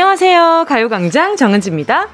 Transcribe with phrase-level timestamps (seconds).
[0.00, 0.64] 안녕하세요.
[0.66, 2.08] 가요광장 정은지입니다.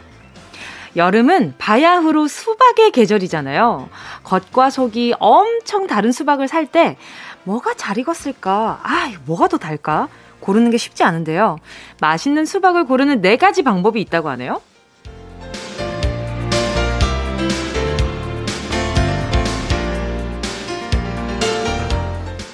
[0.97, 3.89] 여름은 바야흐로 수박의 계절이잖아요.
[4.25, 6.97] 겉과 속이 엄청 다른 수박을 살 때
[7.45, 8.81] 뭐가 잘 익었을까?
[8.83, 10.09] 아, 뭐가 더 달까?
[10.41, 11.59] 고르는 게 쉽지 않은데요.
[12.01, 14.61] 맛있는 수박을 고르는 네 가지 방법이 있다고 하네요.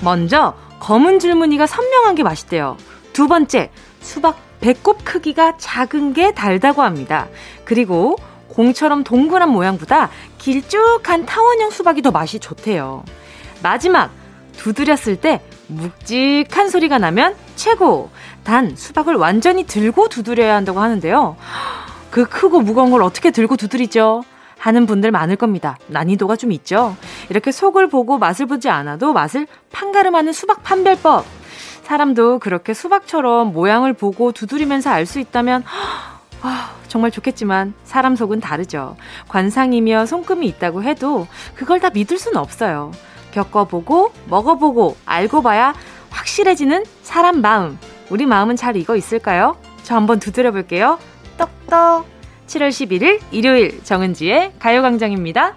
[0.02, 2.76] 먼저 검은 줄무늬가 선명한 게 맛있대요.
[3.14, 7.26] 두 번째, 수박 배꼽 크기가 작은 게 달다고 합니다.
[7.64, 8.16] 그리고
[8.48, 13.04] 공처럼 동그란 모양보다 길쭉한 타원형 수박이 더 맛이 좋대요.
[13.62, 14.10] 마지막,
[14.56, 18.10] 두드렸을 때 묵직한 소리가 나면 최고!
[18.44, 21.36] 단, 수박을 완전히 들고 두드려야 한다고 하는데요.
[22.10, 24.22] 그 크고 무거운 걸 어떻게 들고 두드리죠?
[24.58, 25.76] 하는 분들 많을 겁니다.
[25.88, 26.96] 난이도가 좀 있죠.
[27.30, 31.41] 이렇게 속을 보고 맛을 보지 않아도 맛을 판가름하는 수박 판별법.
[31.82, 35.64] 사람도 그렇게 수박처럼 모양을 보고 두드리면서 알 수 있다면
[36.42, 38.96] 아, 정말 좋겠지만 사람 속은 다르죠.
[39.28, 42.92] 관상이며 손금이 있다고 해도 그걸 다 믿을 수는 없어요.
[43.32, 45.74] 겪어보고 먹어보고 알고 봐야
[46.10, 47.78] 확실해지는 사람 마음.
[48.10, 49.56] 우리 마음은 잘 익어 있을까요?
[49.82, 50.98] 저 한번 두드려 볼게요.
[51.38, 52.06] 떡떡.
[52.46, 55.54] 7월 11일 일요일 정은지의 가요광장입니다.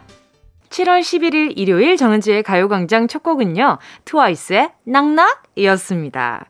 [0.69, 3.77] 7월 11일 일요일 정은지의 가요광장 첫 곡은요.
[4.05, 6.45] 트와이스의 낙낙이었습니다.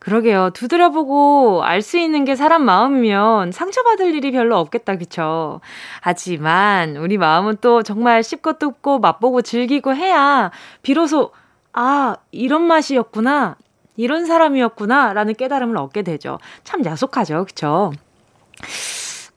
[0.00, 0.50] 그러게요.
[0.54, 5.60] 두드려보고 알 수 있는 게 사람 마음이면 상처받을 일이 별로 없겠다, 그쵸?
[6.00, 10.50] 하지만 우리 마음은 또 정말 씹고 뜯고 맛보고 즐기고 해야
[10.82, 11.32] 비로소,
[11.74, 13.56] 아, 이런 맛이었구나.
[13.96, 15.12] 이런 사람이었구나.
[15.12, 16.38] 라는 깨달음을 얻게 되죠.
[16.64, 17.92] 참 야속하죠, 그쵸?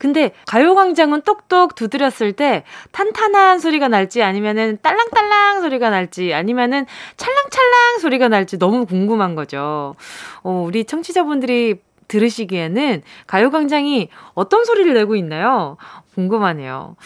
[0.04, 8.28] 근데 가요광장은 똑똑 두드렸을 때 탄탄한 소리가 날지 아니면은 딸랑딸랑 소리가 날지 아니면은 찰랑찰랑 소리가
[8.28, 9.96] 날지 너무 궁금한 거죠.
[10.44, 15.78] 어, 우리 청취자분들이 들으시기에는 가요광장이 어떤 소리를 내고 있나요?
[16.16, 16.98] 궁금하네요.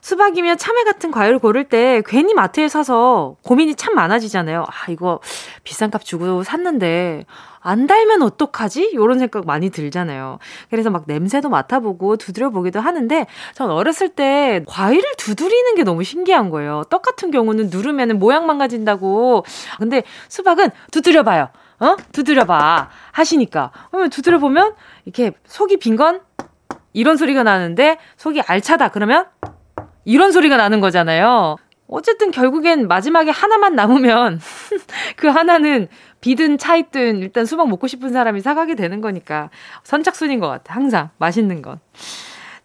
[0.00, 4.62] 수박이며 참외 같은 과일을 고를 때 괜히 마트에 사서 고민이 참 많아지잖아요.
[4.62, 5.18] 아, 이거
[5.64, 7.26] 비싼 값 주고 샀는데
[7.68, 8.92] 안 달면 어떡하지?
[8.94, 10.38] 요런 생각 많이 들잖아요.
[10.70, 16.84] 그래서 막 냄새도 맡아보고 두드려보기도 하는데 전 어렸을 때 과일을 두드리는 게 너무 신기한 거예요.
[16.88, 19.44] 떡 같은 경우는 누르면 모양 망가진다고.
[19.78, 21.50] 근데 수박은 두드려봐요.
[21.80, 21.96] 어?
[22.12, 22.88] 두드려봐.
[23.12, 23.70] 하시니까.
[23.90, 24.74] 그러면 두드려보면
[25.04, 26.20] 이렇게 속이 빈 건
[26.94, 28.88] 이런 소리가 나는데 속이 알차다.
[28.88, 29.26] 그러면
[30.06, 31.56] 이런 소리가 나는 거잖아요.
[31.90, 34.40] 어쨌든 결국엔 마지막에 하나만 남으면
[35.16, 35.88] 그 하나는
[36.20, 39.50] 비든 차있든 일단 수박 먹고 싶은 사람이 사가게 되는 거니까
[39.84, 40.74] 선착순인 것 같아.
[40.74, 41.80] 항상 맛있는 건.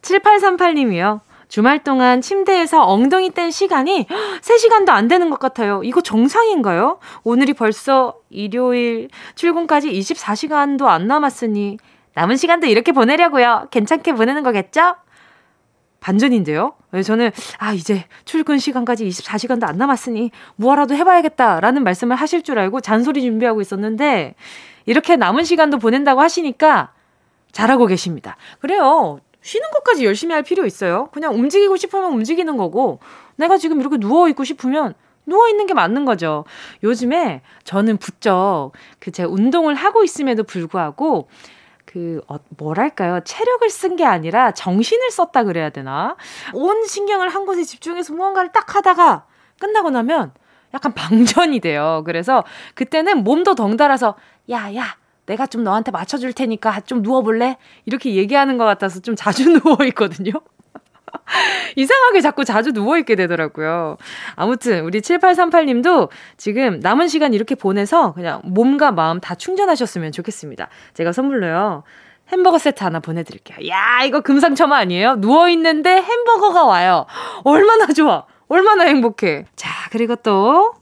[0.01, 1.21] 7838님이요.
[1.47, 4.07] 주말 동안 침대에서 엉덩이 뗀 시간이
[4.41, 5.81] 3시간도 안 되는 것 같아요.
[5.83, 6.99] 이거 정상인가요?
[7.23, 11.77] 오늘이 벌써 일요일 출근까지 24시간도 안 남았으니
[12.15, 13.67] 남은 시간도 이렇게 보내려고요.
[13.69, 14.95] 괜찮게 보내는 거겠죠?
[16.03, 16.73] 반전인데요.
[17.05, 23.21] 저는 아 이제 출근 시간까지 24시간도 안 남았으니 뭐라도 해봐야겠다라는 말씀을 하실 줄 알고 잔소리
[23.21, 24.35] 준비하고 있었는데
[24.85, 26.91] 이렇게 남은 시간도 보낸다고 하시니까
[27.53, 28.35] 잘하고 계십니다.
[28.59, 29.21] 그래요.
[29.41, 31.07] 쉬는 것까지 열심히 할 필요 있어요.
[31.13, 32.99] 그냥 움직이고 싶으면 움직이는 거고
[33.37, 36.43] 내가 지금 이렇게 누워 있고 싶으면 누워 있는 게 맞는 거죠.
[36.83, 41.29] 요즘에 저는 부쩍 그 제가 운동을 하고 있음에도 불구하고
[41.93, 43.19] 그, 어, 뭐랄까요.
[43.23, 46.15] 체력을 쓴 게 아니라 정신을 썼다 그래야 되나?
[46.53, 49.25] 온 신경을 한 곳에 집중해서 무언가를 딱 하다가
[49.59, 50.31] 끝나고 나면
[50.73, 52.01] 약간 방전이 돼요.
[52.05, 52.43] 그래서
[52.73, 54.15] 그때는 몸도 덩달아서,
[54.49, 57.57] 야, 야, 내가 좀 너한테 맞춰줄 테니까 좀 누워볼래?
[57.85, 60.31] 이렇게 얘기하는 것 같아서 좀 자주 누워있거든요.
[61.75, 63.97] 이상하게 자꾸 자주 누워있게 되더라고요.
[64.35, 70.69] 아무튼, 우리 7838님도 지금 남은 시간 이렇게 보내서 그냥 몸과 마음 다 충전하셨으면 좋겠습니다.
[70.93, 71.83] 제가 선물로요.
[72.29, 73.67] 햄버거 세트 하나 보내드릴게요.
[73.69, 75.15] 야, 이거 금상첨화 아니에요?
[75.15, 77.05] 누워있는데 햄버거가 와요.
[77.43, 78.25] 얼마나 좋아.
[78.47, 79.45] 얼마나 행복해.
[79.55, 80.73] 자, 그리고 또,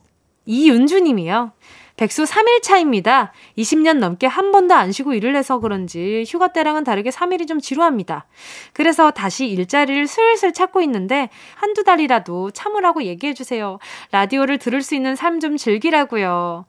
[0.45, 1.51] 이윤주 님이요.
[1.97, 3.33] 백수 3일 차입니다.
[3.57, 8.25] 20년 넘게 한 번도 안 쉬고 일을 해서 그런지 휴가 때랑은 다르게 3일이 좀 지루합니다.
[8.73, 13.79] 그래서 다시 일자리를 슬슬 찾고 있는데 한두 달이라도 참으라고 얘기해 주세요.
[14.11, 16.65] 라디오를 들을 수 있는 삶 좀 즐기라고요.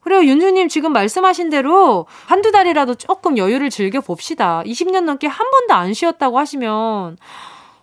[0.00, 4.62] 그래요, 윤주님 지금 말씀하신 대로 한두 달이라도 조금 여유를 즐겨 봅시다.
[4.66, 7.18] 20년 넘게 한 번도 안 쉬었다고 하시면,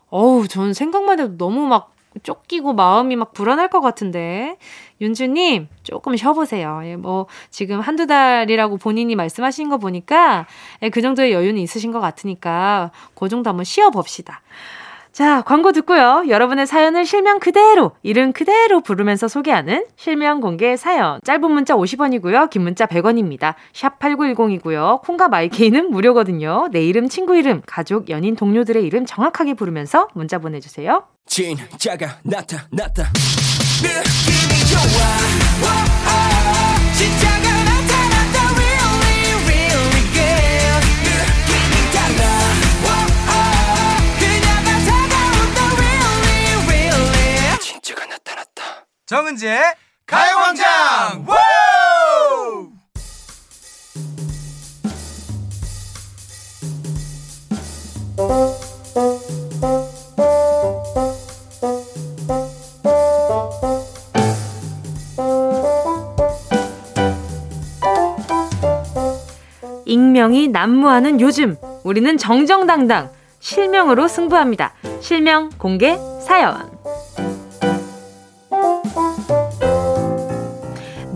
[0.09, 1.94] 어우, 전 생각만 해도 너무 막
[2.24, 4.58] 쫓기고 마음이 막 불안할 것 같은데.
[5.00, 6.81] 윤주님, 조금 쉬어보세요.
[6.86, 10.48] 예, 뭐, 지금 한두 달이라고 본인이 말씀하신 거 보니까,
[10.81, 14.42] 예, 그 정도의 여유는 있으신 것 같으니까, 그 정도 한번 쉬어봅시다.
[15.18, 16.25] 자, 광고 듣고요.
[16.28, 21.19] 여러분의 사연을 실명 그대로, 이름 그대로 부르면서 소개하는 실명 공개 사연.
[21.24, 22.52] 짧은 문자 50원이고요.
[22.52, 23.56] 긴 문자 100원입니다.
[23.74, 25.02] 샵 8910이고요.
[25.02, 26.68] 콩과 마이케이는 무료거든요.
[26.72, 31.06] 내 이름, 친구 이름, 가족, 연인, 동료들의 이름 정확하게 부르면서 문자 보내주세요.
[31.25, 33.12] 진짜가 나타났다.
[33.81, 34.86] 느낌이 좋아.
[35.63, 35.68] 오,
[36.06, 37.37] 오, 진짜
[49.07, 49.62] 정은지의
[50.06, 51.25] 가요광장!
[69.86, 71.56] 익명이 난무하는 요즘
[71.86, 74.74] 우리는 정정당당 실명으로 승부합니다.
[75.00, 76.76] 실명 공개 사연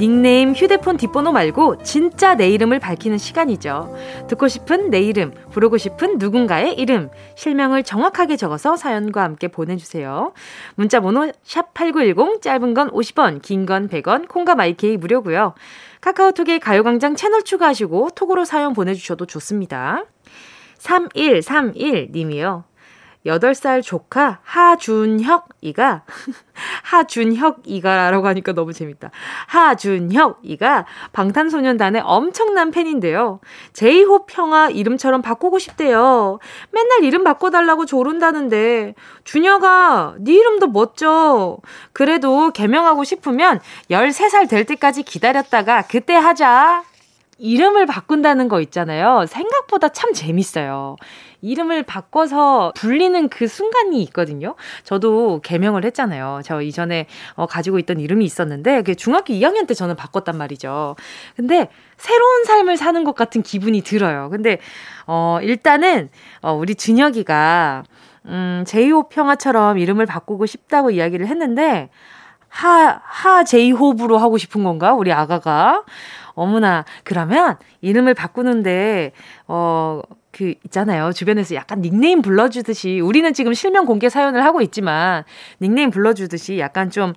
[0.02, 3.96] 닉네임, 휴대폰 뒷번호 말고 진짜 내 이름을 밝히는 시간이죠.
[4.28, 10.34] 듣고 싶은 내 이름, 부르고 싶은 누군가의 이름, 실명을 정확하게 적어서 사연과 함께 보내주세요.
[10.74, 15.54] 문자번호 샵8910, 짧은 건 50원, 긴 건 100원, 콩과 마이케이 무료고요.
[16.02, 20.06] 카카오톡에 가요광장 채널 추가하시고 톡으로 사연 보내주셔도 좋습니다.
[20.80, 22.64] 3131 님이요.
[23.26, 26.04] 8살 조카 하준혁 이가
[26.84, 29.12] 하준혁 이가라고 하니까 너무 재밌다.
[29.48, 33.40] 하준혁 이가 방탄소년단의 엄청난 팬인데요.
[33.74, 36.40] 제이홉 형아 이름처럼 바꾸고 싶대요.
[36.72, 41.58] 맨날 이름 바꿔달라고 조른다는데 준혁아 네 이름도 멋져.
[41.94, 43.60] 그래도 개명하고 싶으면
[43.90, 46.84] 13살 될 때까지 기다렸다가 그때 하자.
[47.38, 49.26] 이름을 바꾼다는 거 있잖아요.
[49.28, 50.96] 생각보다 참 재밌어요.
[51.42, 54.56] 이름을 바꿔서 불리는 그 순간이 있거든요.
[54.84, 56.42] 저도 개명을 했잖아요.
[56.44, 60.96] 저 이전에 어, 가지고 있던 이름이 있었는데 그게 중학교 2학년 때 저는 바꿨단 말이죠.
[61.36, 64.30] 근데 새로운 삶을 사는 것 같은 기분이 들어요.
[64.30, 64.60] 근데
[65.08, 66.10] 어 일단은
[66.42, 67.84] 어 우리 준혁이가
[68.26, 71.90] 음 제이홉 평화처럼 이름을 바꾸고 싶다고 이야기를 했는데
[72.52, 74.94] 하, 하 제이홉으로 하고 싶은 건가?
[74.94, 75.84] 우리 아가가.
[76.34, 79.14] 어머나, 그러면 이름을 바꾸는데,
[79.48, 80.02] 어,
[80.32, 81.12] 그 있잖아요.
[81.14, 85.24] 주변에서 약간 닉네임 불러주듯이 우리는 지금 실명 공개 사연을 하고 있지만
[85.62, 87.14] 닉네임 불러주듯이 약간 좀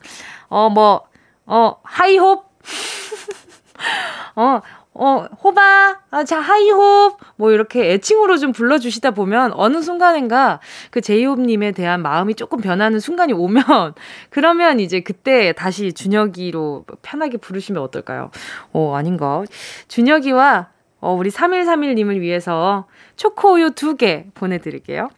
[0.51, 1.03] 어 뭐
[1.47, 2.45] 어 하이홉
[4.37, 4.61] 어
[4.97, 10.61] 어, 호바, 아, 자, 하이홉, 뭐, 이렇게 애칭으로 좀 불러주시다 보면, 어느 순간인가,
[10.93, 13.65] 그 제이홉님에 대한 마음이 조금 변하는 순간이 오면,
[14.31, 18.31] 그러면 이제 그때 다시 준혁이로 편하게 부르시면 어떨까요?
[18.73, 19.43] 어, 아닌가.
[19.89, 20.69] 준혁이와
[21.01, 25.09] 어, 우리 3131님을 위해서 초코우유 두개 보내드릴게요.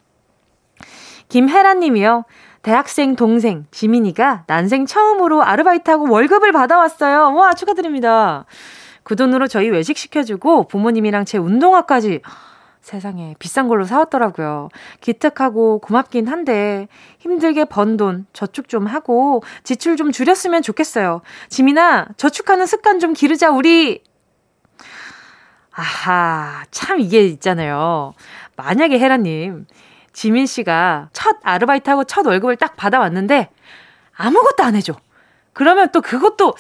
[1.29, 2.25] 김혜란 님이요.
[2.63, 7.35] 대학생 동생 지민이가 난생 처음으로 아르바이트하고 월급을 받아왔어요.
[7.35, 8.45] 와, 축하드립니다.
[9.05, 12.23] 그 돈으로 저희 외식 시켜주고 부모님이랑 제 운동화까지
[12.81, 14.69] 세상에 비싼 걸로 사왔더라고요.
[15.01, 16.87] 기특하고 고맙긴 한데
[17.19, 21.23] 힘들게 번 돈 저축 좀 하고 지출 좀 줄였으면 좋겠어요.
[21.49, 24.03] 지민아, 저축하는 습관 좀 기르자 우리.
[25.77, 28.15] 아하, 참 이게 있잖아요.
[28.57, 29.67] 만약에 헤라님,
[30.15, 33.51] 지민 씨가 첫 아르바이트하고 첫 월급을 딱 받아왔는데
[34.17, 34.95] 아무것도 안 해줘.
[35.53, 36.55] 그러면 또 그것도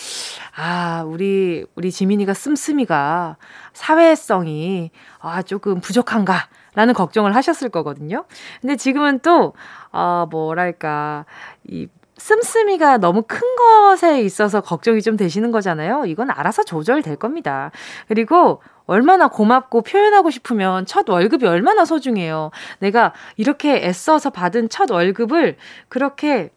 [0.54, 3.36] 아 우리 우리 지민이가 씀씀이가
[3.72, 8.26] 사회성이 아 조금 부족한가 라는 걱정을 하셨을 거거든요.
[8.60, 9.54] 근데 지금은 또
[9.92, 11.24] 어, 뭐랄까
[11.64, 16.04] 이 씀씀이가 너무 큰 것에 있어서 걱정이 좀 되시는 거잖아요.
[16.06, 17.70] 이건 알아서 조절될 겁니다.
[18.08, 22.50] 그리고 얼마나 고맙고 표현하고 싶으면 첫 월급이 얼마나 소중해요.
[22.78, 25.56] 내가 이렇게 애써서 받은 첫 월급을
[25.88, 26.50] 그렇게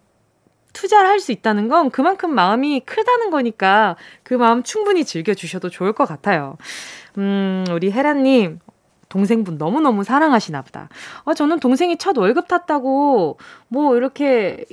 [0.74, 6.08] 투자를 할 수 있다는 건 그만큼 마음이 크다는 거니까 그 마음 충분히 즐겨주셔도 좋을 것
[6.08, 6.58] 같아요.
[7.18, 8.60] 음, 우리 혜라님,
[9.10, 10.88] 동생분 너무너무 사랑하시나 보다.
[11.24, 14.64] 어, 저는 동생이 첫 월급 탔다고 뭐 이렇게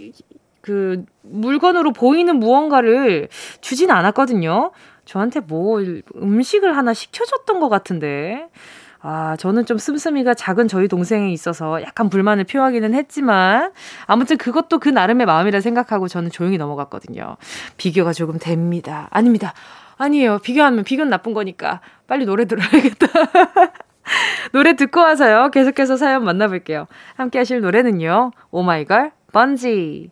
[0.61, 3.29] 그 물건으로 보이는 무언가를
[3.61, 4.73] 주진 않았거든요.
[5.07, 5.81] 저한테 뭐
[6.15, 8.49] 음식을 하나 시켜줬던 것 같은데.
[9.01, 13.73] 아, 저는 좀 씀씀이가 작은 저희 동생에 있어서 약간 불만을 표하기는 했지만,
[14.07, 17.37] 아무튼 그것도 그 나름의 마음이라 생각하고 저는 조용히 넘어갔거든요.
[17.77, 19.07] 비교가 조금 됩니다.
[19.13, 19.55] 아닙니다.
[19.97, 20.41] 아니에요.
[20.41, 21.81] 비교하면 비교는 나쁜 거니까.
[22.09, 23.07] 빨리 노래 들어야겠다.
[24.53, 25.51] 노래 듣고 와서요.
[25.51, 26.87] 계속해서 사연 만나볼게요.
[27.15, 28.33] 함께 하실 노래는요.
[28.51, 30.11] 오마이걸, 번지.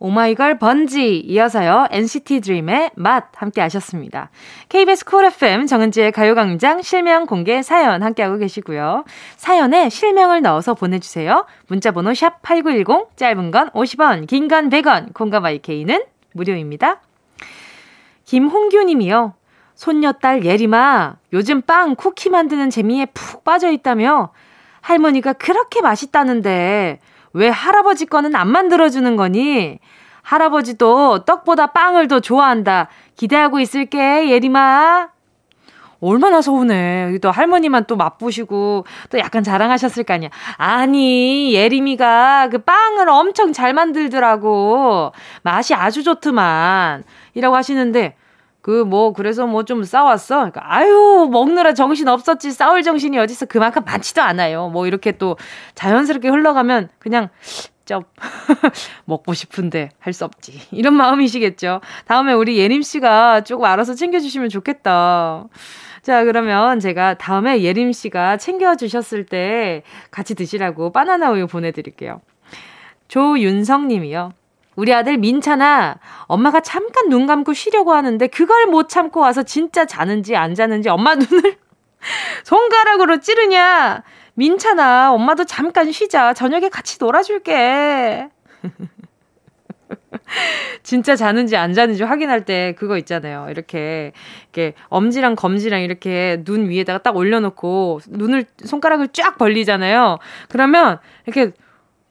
[0.00, 4.30] 오마이걸 번지 이어서요 NCT 드림의 맛 함께 하셨습니다.
[4.70, 9.04] KBS 쿨 FM 정은지의 가요광장 실명 공개 사연 함께하고 계시고요.
[9.36, 11.44] 사연에 실명을 넣어서 보내주세요.
[11.68, 16.02] 문자번호 샵 8910 짧은 건 50원 긴 건 100원 콩과 마이케이는
[16.32, 17.02] 무료입니다.
[18.24, 19.34] 김홍규님이요.
[19.74, 24.32] 손녀딸 예림아 요즘 빵 쿠키 만드는 재미에 푹 빠져 있다며
[24.80, 27.00] 할머니가 그렇게 맛있다는데
[27.32, 29.78] 왜 할아버지 거는 안 만들어주는 거니?
[30.22, 32.88] 할아버지도 떡보다 빵을 더 좋아한다.
[33.16, 35.08] 기대하고 있을게, 예림아.
[36.00, 37.18] 얼마나 서운해.
[37.20, 40.30] 또 할머니만 또 맛보시고 또 약간 자랑하셨을 거 아니야.
[40.56, 45.12] 아니, 예림이가 그 빵을 엄청 잘 만들더라고.
[45.42, 47.04] 맛이 아주 좋더만.
[47.34, 48.16] 이라고 하시는데
[48.62, 50.36] 그 뭐 그래서 뭐 좀 싸웠어.
[50.36, 54.68] 그러니까 아유 먹느라 정신 없었지 싸울 정신이 어딨어 그만큼 많지도 않아요.
[54.68, 55.36] 뭐 이렇게 또
[55.74, 57.28] 자연스럽게 흘러가면 그냥
[57.84, 58.04] 쩝
[59.06, 61.80] 먹고 싶은데 할 수 없지 이런 마음이시겠죠.
[62.06, 65.44] 다음에 우리 예림 씨가 조금 알아서 챙겨주시면 좋겠다.
[66.02, 72.20] 자 그러면 제가 다음에 예림 씨가 챙겨주셨을 때 같이 드시라고 바나나 우유 보내드릴게요.
[73.08, 74.32] 조윤성 님이요.
[74.76, 75.96] 우리 아들 민찬아,
[76.26, 81.14] 엄마가 잠깐 눈 감고 쉬려고 하는데 그걸 못 참고 와서 진짜 자는지 안 자는지 엄마
[81.16, 81.56] 눈을
[82.44, 84.02] 손가락으로 찌르냐?
[84.34, 86.32] 민찬아, 엄마도 잠깐 쉬자.
[86.32, 88.30] 저녁에 같이 놀아줄게.
[90.82, 93.48] 진짜 자는지 안 자는지 확인할 때 그거 있잖아요.
[93.50, 94.12] 이렇게,
[94.44, 100.18] 이렇게 엄지랑 검지랑 이렇게 눈 위에다가 딱 올려놓고 눈을, 손가락을 쫙 벌리잖아요.
[100.48, 101.52] 그러면 이렇게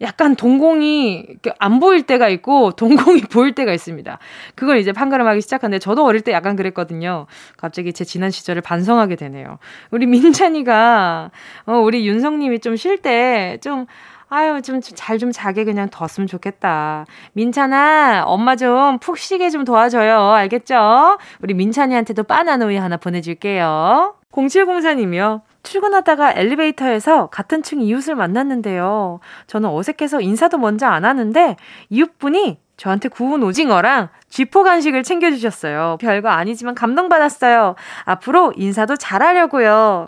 [0.02, 1.26] 약간 동공이
[1.60, 4.18] 안 보일 때가 있고 동공이 보일 때가 있습니다.
[4.56, 7.26] 그걸 이제 판가름하기 시작하는데 저도 어릴 때 약간 그랬거든요.
[7.58, 9.58] 갑자기 제 지난 시절을 반성하게 되네요.
[9.92, 11.32] 우리 민찬이가
[11.66, 13.86] 어 우리 윤성님이 좀 쉴 때 좀
[14.32, 17.06] 아유 좀 잘좀 자게 그냥 뒀으면 좋겠다.
[17.34, 20.32] 민찬아 엄마 좀 푹 쉬게 좀 도와줘요.
[20.32, 21.18] 알겠죠?
[21.42, 24.16] 우리 민찬이한테도 바나나 우유 하나 보내줄게요.
[24.32, 25.42] 0704님이요.
[25.64, 29.20] 출근하다가 엘리베이터에서 같은 층 이웃을 만났는데요.
[29.48, 31.56] 저는 어색해서 인사도 먼저 안 하는데
[31.90, 35.98] 이웃분이 저한테 구운 오징어랑 쥐포 간식을 챙겨주셨어요.
[36.00, 37.76] 별거 아니지만 감동받았어요.
[38.06, 40.08] 앞으로 인사도 잘하려고요.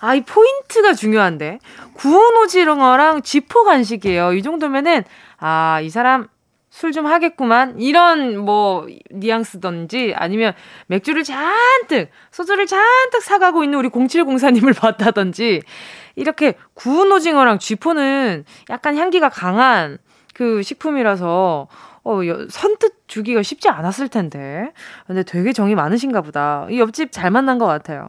[0.00, 1.58] 아, 이 포인트가 중요한데.
[1.94, 4.32] 구운 오징어랑 쥐포 간식이에요.
[4.32, 5.04] 이 정도면은,
[5.38, 6.28] 아, 이 사람
[6.72, 7.78] 술 좀 하겠구만.
[7.78, 10.54] 이런 뭐 뉘앙스던지 아니면
[10.86, 15.60] 맥주를 잔뜩, 소주를 잔뜩 사가고 있는 우리 0704님을 봤다던지
[16.16, 19.98] 이렇게 구운 오징어랑 쥐포는 약간 향기가 강한
[20.32, 21.68] 그 식품이라서
[22.04, 24.72] 어, 선뜻 주기가 쉽지 않았을 텐데.
[25.06, 26.66] 근데 되게 정이 많으신가 보다.
[26.70, 28.08] 이 옆집 잘 만난 것 같아요.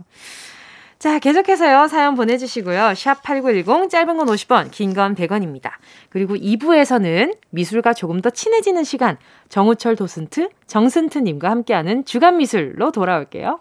[1.03, 1.89] 자, 계속해서요.
[1.89, 2.93] 사연 보내주시고요.
[2.95, 5.71] 샵 8910, 짧은 건 50원, 긴 건 100원입니다.
[6.07, 9.17] 그리고 2부에서는 미술과 조금 더 친해지는 시간,
[9.49, 13.59] 정우철 도슨트, 정슨트님과 함께하는 주간 미술로 돌아올게요.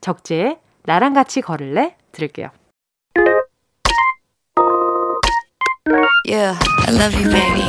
[0.00, 1.94] 적재, 나랑 같이 걸을래?
[2.10, 2.48] 들을게요.
[6.24, 7.66] Yeah, I love you, baby.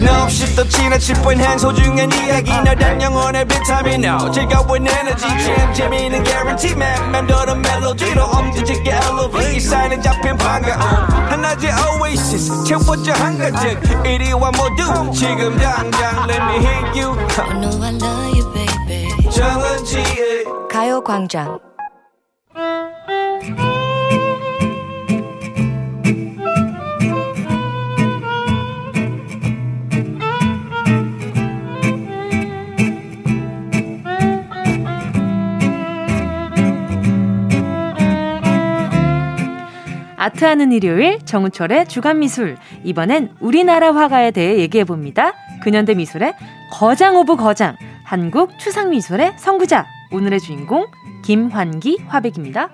[0.00, 2.52] No, 없이 또 지나칠 뻔한 소중한 이야기.
[2.62, 4.04] 너란 영혼의 비타민.
[4.04, 5.26] No 즐거운 에너지.
[5.26, 6.76] 참 재미있는 guarantee.
[6.76, 12.64] man 맘대로 멜로디로 엄지짓게 elevate 이 사인은 잡힌 반가움 하나의 oasis.
[12.64, 14.06] 채워져 한가득.
[14.06, 17.18] 이리와 모두 지금 당장 let me hit you.
[17.36, 19.30] I know I love you, baby.
[19.30, 21.58] 정은지의 가요광장
[40.18, 45.32] 아트하는 일요일 정우철의 주간미술 이번엔 우리나라 화가에 대해 얘기해봅니다.
[45.62, 46.34] 근현대 미술의
[46.72, 50.86] 거장 of 거장 한국 추상미술의 선구자 오늘의 주인공
[51.24, 52.68] 김환기 화백입니다.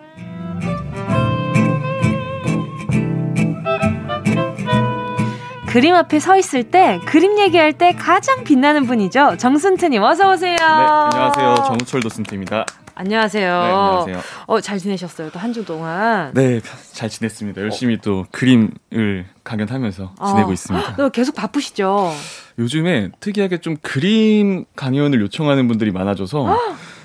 [5.75, 9.37] 그림 앞에 서 있을 때 그림 얘기할 때 가장 빛나는 분이죠.
[9.39, 10.55] 정슨트님 어서 오세요.
[10.57, 11.55] 네, 안녕하세요.
[11.67, 12.65] 정우철 도슨트입니다.
[12.97, 13.51] 안녕하세요.
[13.51, 14.21] 네, 안녕하세요.
[14.47, 15.31] 어, 잘 지내셨어요?
[15.31, 16.33] 또 한 주 동안.
[16.35, 16.61] 네,
[16.93, 17.61] 잘 지냈습니다.
[17.61, 17.99] 열심히 어.
[18.03, 20.27] 또 그림을 강연하면서 어.
[20.29, 20.97] 지내고 있습니다.
[20.97, 22.13] 너 계속 바쁘시죠?
[22.59, 26.57] 요즘에 특이하게 좀 그림 강연을 요청하는 분들이 많아져서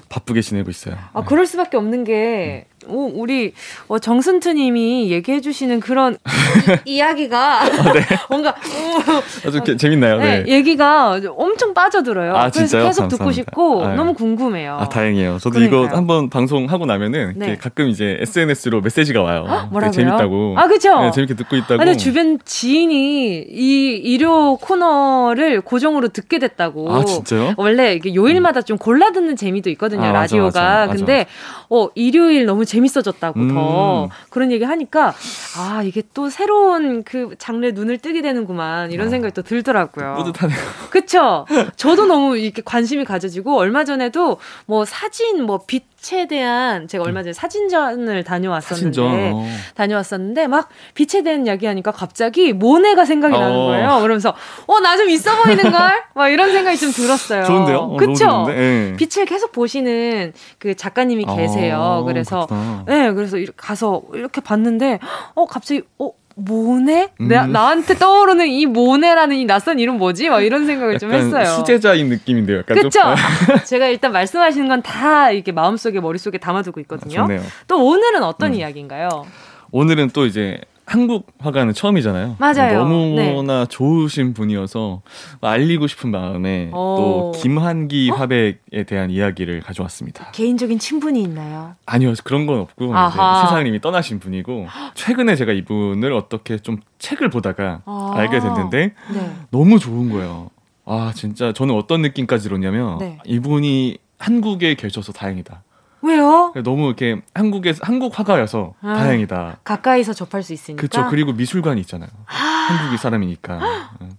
[0.09, 0.95] 바쁘게 지내고 있어요.
[1.13, 3.53] 아, 그럴 수밖에 없는 게 오, 우리
[3.87, 6.17] 어, 정순투님이 얘기해주시는 그런
[6.85, 8.01] 이, 야기가 아, 네.
[8.29, 10.17] 뭔가 오, 아주 어, 재밌나요?
[10.17, 10.43] 네.
[10.43, 10.51] 네.
[10.53, 12.33] 얘기가 엄청 빠져들어요.
[12.35, 12.83] 아, 그래서 진짜요?
[12.85, 13.17] 계속 감사합니다.
[13.17, 13.95] 듣고 싶고 아유.
[13.95, 14.77] 너무 궁금해요.
[14.79, 15.37] 아 다행이에요.
[15.39, 15.85] 저도 그러니까요.
[15.85, 17.55] 이거 한번 방송 하고 나면은 네.
[17.57, 19.67] 가끔 이제 SNS로 메시지가 와요.
[19.71, 19.91] 뭐라고요?
[19.91, 20.55] 재밌다고.
[20.57, 20.99] 아 그죠?
[21.01, 21.81] 네, 재밌게 듣고 있다고.
[21.81, 26.93] 아니 주변 지인이 이 일요 코너를 고정으로 듣게 됐다고.
[26.93, 27.53] 아 진짜요?
[27.57, 30.45] 원래 이게 요일마다 좀 골라 듣는 재미도 있거든요 아, 라디오가.
[30.45, 30.93] 맞아, 맞아, 맞아.
[30.97, 31.25] 근데
[31.69, 33.53] 어 일요일 너무 재밌 어졌다고 음.
[33.53, 35.13] 더 그런 얘기 하니까
[35.57, 39.09] 아 이게 또 새로운 그 장르 눈을 뜨게 되는구만 이런 아.
[39.09, 40.15] 생각이 또 들더라고요.
[40.17, 40.57] 뿌듯하네요.
[40.89, 41.45] 그쵸?
[41.75, 45.83] 저도 너무 이렇게 관심이 가져지고 얼마 전에도 뭐 사진 뭐 빛
[46.13, 49.33] 에 대한 제가 얼마 전에 사진전을 다녀왔었는데 사진전.
[49.33, 49.45] 어.
[49.75, 53.39] 다녀왔었는데 막 빛에 대한 이야기하니까 갑자기 모네가 생각이 어.
[53.39, 53.99] 나는 거예요.
[54.01, 54.33] 그러면서
[54.67, 56.03] 어 나 좀 있어 보이는 걸?
[56.15, 57.43] 막 이런 생각이 좀 들었어요.
[57.43, 57.77] 좋은데요?
[57.77, 58.45] 어, 그쵸?
[58.47, 58.95] 네.
[58.97, 62.03] 빛을 계속 보시는 그 작가님이 어, 계세요.
[62.07, 62.83] 그래서 그렇구나.
[62.87, 64.99] 네 그래서 가서 이렇게 봤는데
[65.35, 67.09] 어 갑자기 어 모네?
[67.21, 67.27] 음.
[67.27, 70.29] 나, 나한테 떠오르는 이 모네라는 이 낯선 이름 뭐지?
[70.29, 71.45] 막 이런 생각을 좀 했어요.
[71.45, 72.59] 수제자인 느낌인데요.
[72.59, 72.99] 약간 그쵸?
[73.65, 77.23] 제가 일단 말씀하시는 건 다 이렇게 마음속에 머릿속에 담아두고 있거든요.
[77.23, 77.27] 아,
[77.67, 78.55] 또 오늘은 어떤 음.
[78.55, 79.25] 이야기인가요?
[79.71, 82.37] 오늘은 또 이제 한국 화가는 처음이잖아요.
[82.39, 82.79] 맞아요.
[82.79, 83.65] 너무나 네.
[83.69, 85.03] 좋으신 분이어서
[85.39, 86.73] 알리고 싶은 마음에 오.
[86.73, 88.15] 또 김한기 어?
[88.15, 90.31] 화백에 대한 이야기를 가져왔습니다.
[90.31, 91.75] 개인적인 친분이 있나요?
[91.85, 94.65] 아니요, 그런 건 없고 세상을 이미 떠나신 분이고
[94.95, 98.13] 최근에 제가 이분을 어떻게 좀 책을 보다가 아.
[98.15, 99.31] 알게 됐는데 네.
[99.51, 100.49] 너무 좋은 거예요.
[100.85, 103.19] 아 진짜 저는 어떤 느낌까지 들었냐면 네.
[103.25, 105.61] 이분이 한국에 계셔서 다행이다.
[106.01, 106.53] 왜요?
[106.63, 109.59] 너무 이렇게 한국에 한국 화가여서 아, 다행이다.
[109.63, 110.79] 가까이서 접할 수 있으니까.
[110.87, 111.09] 그렇죠.
[111.09, 112.09] 그리고 미술관이 있잖아요.
[112.25, 113.59] 아, 한국이 사람이니까.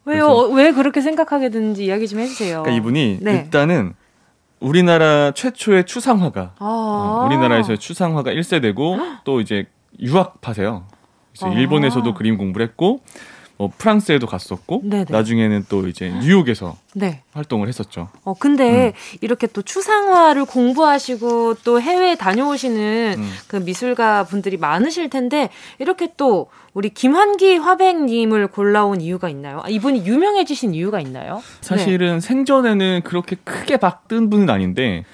[0.05, 0.27] 왜요?
[0.27, 2.63] 어, 왜 그렇게 생각하게 됐는지 이야기 좀 해주세요.
[2.63, 3.33] 그러니까 이분이 네.
[3.33, 3.95] 일단은
[4.61, 9.67] 우리나라 최초의 추상화가 아~ 어, 우리나라에서 추상화가 1세대고 또 이제
[9.99, 10.85] 유학파세요.
[11.35, 13.01] 이제 아~ 일본에서도 그림 공부를 했고
[13.61, 15.05] 어, 프랑스에도 갔었고 네네.
[15.11, 17.21] 나중에는 또 이제 뉴욕에서 네.
[17.35, 18.09] 활동을 했었죠.
[18.25, 18.93] 어 근데 음.
[19.21, 23.31] 이렇게 또 추상화를 공부하시고 또 해외에 다녀오시는 음.
[23.49, 29.61] 그 미술가 분들이 많으실 텐데 이렇게 또 우리 김환기 화백님을 골라온 이유가 있나요?
[29.63, 31.43] 아, 이분이 유명해지신 이유가 있나요?
[31.61, 32.21] 사실은 네.
[32.21, 35.05] 생전에는 그렇게 크게 박뜬 분은 아닌데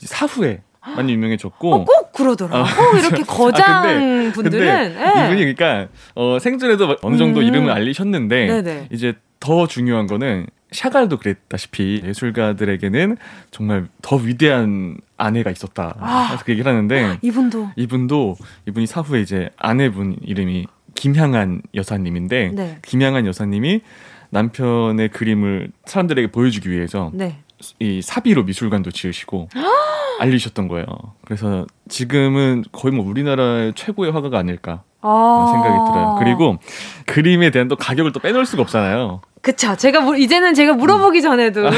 [0.00, 0.62] 사후에
[0.96, 2.60] 많이 유명해졌고 어, 꼭 그러더라.
[2.60, 5.26] 어, 꼭 이렇게 아, 거장 아, 근데, 분들은 근데 네.
[5.26, 7.46] 이분이 그러니까 어, 생전에도 어느 정도 음.
[7.46, 8.88] 이름을 알리셨는데 네네.
[8.90, 13.16] 이제 더 중요한 거는 샤갈도 그랬다시피 예술가들에게는
[13.50, 15.94] 정말 더 위대한 아내가 있었다.
[16.00, 22.78] 아, 그래서 그 얘기를 하는데 이분도 이분도 이분이 사후에 이제 아내분 이름이 김향한 여사님인데 네.
[22.82, 23.82] 김향한 여사님이
[24.30, 27.38] 남편의 그림을 사람들에게 보여주기 위해서 네.
[27.78, 29.48] 이 사비로 미술관도 지으시고
[30.20, 30.86] 알리셨던 거예요.
[31.24, 36.16] 그래서 지금은 거의 뭐 우리나라의 최고의 화가가 아닐까 아~ 생각이 들어요.
[36.18, 36.58] 그리고
[37.06, 39.20] 그림에 대한 또 가격을 또 빼놓을 수가 없잖아요.
[39.42, 39.76] 그쵸.
[39.76, 41.70] 제가 무, 이제는 제가 물어보기 전에도 아,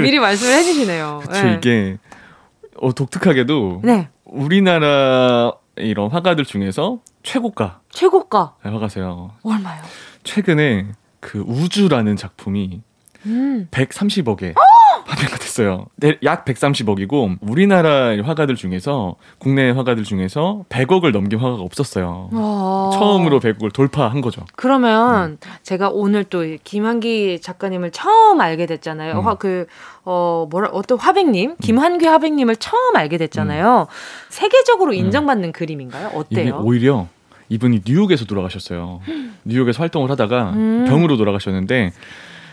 [0.00, 1.20] 미리 말씀을 해주시네요.
[1.22, 1.42] 그쵸.
[1.42, 1.54] 네.
[1.58, 1.98] 이게
[2.80, 4.08] 어, 독특하게도 네.
[4.24, 9.32] 우리나라 이런 화가들 중에서 최고가 최고가 화가세요.
[9.42, 9.82] 얼마요?
[10.24, 10.86] 최근에
[11.20, 12.80] 그 우주라는 작품이
[13.26, 13.68] 음.
[13.70, 14.54] 130억에
[15.04, 15.86] 판매가 됐어요.
[15.96, 22.30] 네, 약 130억이고 우리나라 화가들 중에서 국내 화가들 중에서 100억을 넘긴 화가가 없었어요.
[22.32, 24.44] 아~ 처음으로 100억을 돌파한 거죠.
[24.56, 25.38] 그러면 음.
[25.62, 29.18] 제가 오늘 또 김한기 작가님을 처음 알게 됐잖아요.
[29.18, 29.26] 음.
[29.26, 29.66] 화, 그,
[30.04, 31.56] 어, 뭐라, 어떤 화백님, 음.
[31.60, 33.86] 김한기 화백님을 처음 알게 됐잖아요.
[33.88, 33.94] 음.
[34.28, 34.96] 세계적으로 음.
[34.96, 36.12] 인정받는 그림인가요?
[36.14, 36.62] 어때요?
[36.64, 37.06] 오히려
[37.48, 39.00] 이분이 뉴욕에서 돌아가셨어요.
[39.44, 40.84] 뉴욕에서 활동을 하다가 음.
[40.88, 41.92] 병으로 돌아가셨는데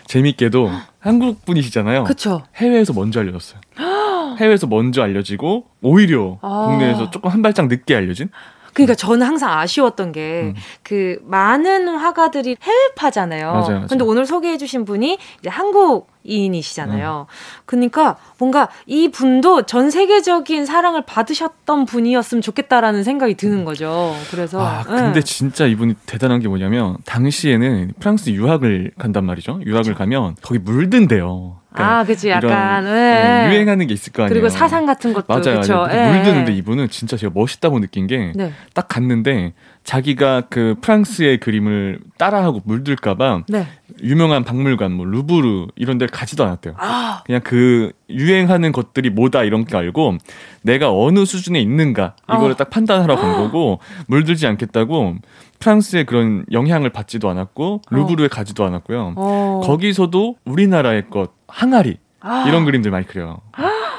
[0.09, 2.03] 재밌게도 한국 분이시잖아요.
[2.03, 2.43] 그쵸.
[2.55, 3.61] 해외에서 먼저 알려졌어요.
[4.39, 6.65] 해외에서 먼저 알려지고 오히려 아.
[6.67, 8.29] 국내에서 조금 한 발짝 늦게 알려진
[8.73, 10.55] 그러니까 저는 항상 아쉬웠던 게그 음.
[10.83, 13.51] 그 많은 화가들이 해외파잖아요.
[13.51, 13.87] 맞아요, 맞아요.
[13.87, 17.27] 근데 오늘 소개해 주신 분이 이제 한국인이시잖아요.
[17.29, 17.61] 음.
[17.65, 24.15] 그러니까 뭔가 이 분도 전 세계적인 사랑을 받으셨던 분이었으면 좋겠다라는 생각이 드는 거죠.
[24.31, 25.21] 그래서 아, 근데 네.
[25.21, 29.61] 진짜 이분이 대단한 게 뭐냐면 당시에는 프랑스 유학을 간단 말이죠.
[29.65, 29.95] 유학을.
[29.99, 31.58] 가면 거기 물든대요.
[31.81, 32.91] 아, 그치, 약간, 네.
[32.91, 33.49] 네.
[33.53, 34.33] 유행하는 게 있을 거 아니에요.
[34.33, 35.25] 그리고 사상 같은 것도.
[35.27, 35.59] 맞아요.
[35.61, 35.73] 그쵸?
[35.77, 36.13] 맞아요.
[36.13, 36.57] 물드는데 네.
[36.57, 38.51] 이분은 진짜 제가 멋있다고 느낀 게, 네.
[38.73, 43.65] 딱 갔는데, 자기가 그 프랑스의 그림을 따라하고 물들까봐, 네.
[44.03, 46.75] 유명한 박물관, 뭐, 루브르, 이런 데를 가지도 않았대요.
[46.77, 47.23] 아.
[47.25, 50.17] 그냥 그, 유행하는 것들이 뭐다, 이런 게 알고,
[50.61, 52.57] 내가 어느 수준에 있는가, 이거를 아.
[52.57, 55.15] 딱 판단하러 간 거고, 물들지 않겠다고,
[55.59, 58.29] 프랑스의 그런 영향을 받지도 않았고 루브르에 어.
[58.29, 59.13] 가지도 않았고요.
[59.17, 59.61] 어.
[59.63, 62.45] 거기서도 우리나라의 것 항아리 아.
[62.47, 63.41] 이런 그림들 많이 그려요.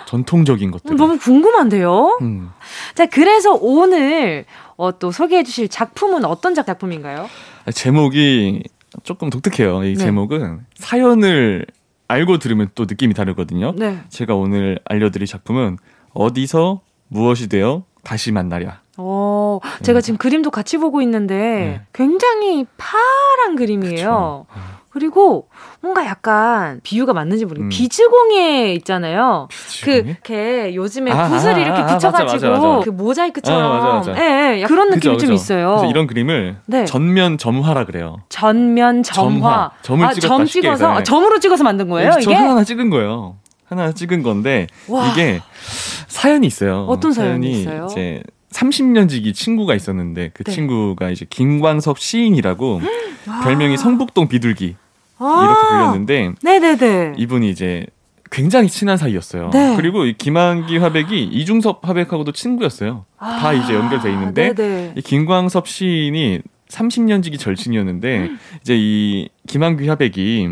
[0.06, 0.96] 전통적인 것들.
[0.96, 2.18] 너무 궁금한데요.
[2.20, 2.50] 음.
[2.94, 4.44] 자, 그래서 오늘
[4.76, 7.28] 어, 또 소개해 주실 작품은 어떤 작품인가요?
[7.72, 8.64] 제목이
[9.04, 9.84] 조금 독특해요.
[9.84, 10.04] 이 네.
[10.04, 11.66] 제목은 사연을
[12.08, 13.72] 알고 들으면 또 느낌이 다르거든요.
[13.76, 14.00] 네.
[14.08, 15.78] 제가 오늘 알려드릴 작품은
[16.12, 18.80] 어디서 무엇이 되어 다시 만나랴.
[18.96, 21.82] 어, 제가 지금 그림도 같이 보고 있는데 네.
[21.92, 24.46] 굉장히 파란 그림이에요.
[24.48, 24.60] 그쵸.
[24.90, 25.48] 그리고
[25.80, 27.78] 뭔가 약간 비유가 맞는지 모르겠는데 음.
[27.78, 29.46] 비즈공예 있잖아요.
[29.50, 30.16] 비즈공예?
[30.22, 32.84] 그걔 요즘에 아, 붓을 아, 이렇게 아, 붙여가지고 맞아, 맞아, 맞아.
[32.84, 35.76] 그 모자이크처럼 아, 예, 예, 그런 느낌이 그쵸, 좀 있어요.
[35.76, 36.84] 그래서 이런 그림을 네.
[36.84, 38.18] 전면 점화라 그래요.
[38.28, 39.30] 전면 점화.
[39.30, 39.70] 점화.
[39.82, 42.10] 점을 아, 점 찍어서 아, 점으로 찍어서 만든 거예요.
[42.20, 43.36] 이게 하나 찍은 거예요.
[43.66, 45.06] 하나 찍은 건데 와.
[45.08, 45.40] 이게
[46.08, 46.86] 사연이 있어요.
[46.88, 47.86] 어떤 사연이, 사연이 있어요?
[47.90, 48.22] 이제
[48.52, 50.52] 30년 지기 친구가 있었는데 그 네.
[50.52, 52.80] 친구가 이제 김광섭 시인이라고
[53.44, 54.79] 별명이 성북동 비둘기 아~
[55.20, 57.14] 이렇게 불렸는데 네네네.
[57.18, 57.86] 이분이 이제
[58.30, 59.50] 굉장히 친한 사이였어요.
[59.50, 59.76] 네.
[59.76, 63.04] 그리고 이 김한기 화백이 이중섭 화백하고도 친구였어요.
[63.18, 64.94] 아~ 다 이제 연결돼 있는데 네네.
[64.96, 68.38] 이 김광섭 시인이 30년 지기 절친이었는데 음.
[68.60, 70.48] 이제 이 김한기 화백이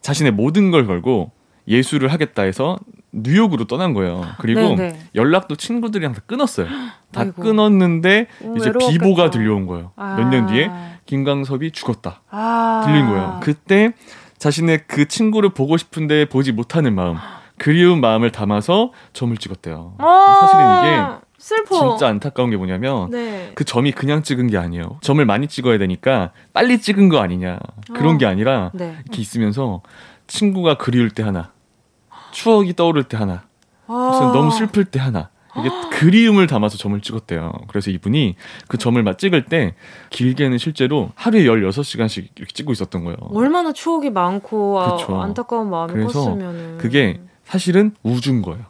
[0.00, 1.30] 자신의 모든 걸 걸고
[1.68, 2.78] 예술을 하겠다 해서
[3.12, 4.24] 뉴욕으로 떠난 거예요.
[4.38, 4.98] 그리고 네네.
[5.14, 6.66] 연락도 친구들이랑 다 끊었어요.
[7.12, 7.42] 다 아이고.
[7.42, 8.90] 끊었는데 오, 이제 외로웠겠다.
[8.90, 9.92] 비보가 들려온 거예요.
[9.96, 10.16] 아.
[10.16, 10.70] 몇년 뒤에
[11.06, 12.22] 김광섭이 죽었다.
[12.30, 12.82] 아.
[12.86, 13.40] 들린 거예요.
[13.42, 13.92] 그때
[14.38, 17.16] 자신의 그 친구를 보고 싶은데 보지 못하는 마음,
[17.58, 19.94] 그리운 마음을 담아서 점을 찍었대요.
[19.98, 20.38] 아.
[20.40, 21.90] 사실은 이게 슬퍼.
[21.90, 23.50] 진짜 안타까운 게 뭐냐면 네.
[23.54, 24.98] 그 점이 그냥 찍은 게 아니에요.
[25.00, 27.58] 점을 많이 찍어야 되니까 빨리 찍은 거 아니냐
[27.94, 28.18] 그런 어.
[28.18, 28.96] 게 아니라 네.
[29.04, 29.82] 이렇게 있으면서
[30.26, 31.50] 친구가 그리울 때 하나,
[32.32, 33.44] 추억이 떠오를 때 하나,
[33.86, 34.30] 아.
[34.34, 35.30] 너무 슬플 때 하나.
[35.58, 37.52] 이게 그리움을 담아서 점을 찍었대요.
[37.66, 38.36] 그래서 이분이
[38.68, 39.74] 그 점을 막 찍을 때
[40.10, 43.16] 길게는 실제로 하루에 16시간씩 이렇게 찍고 있었던 거예요.
[43.32, 48.64] 얼마나 추억이 많고 아, 안타까운 마음이 그래서 컸으면 그게 사실은 우주인 거예요.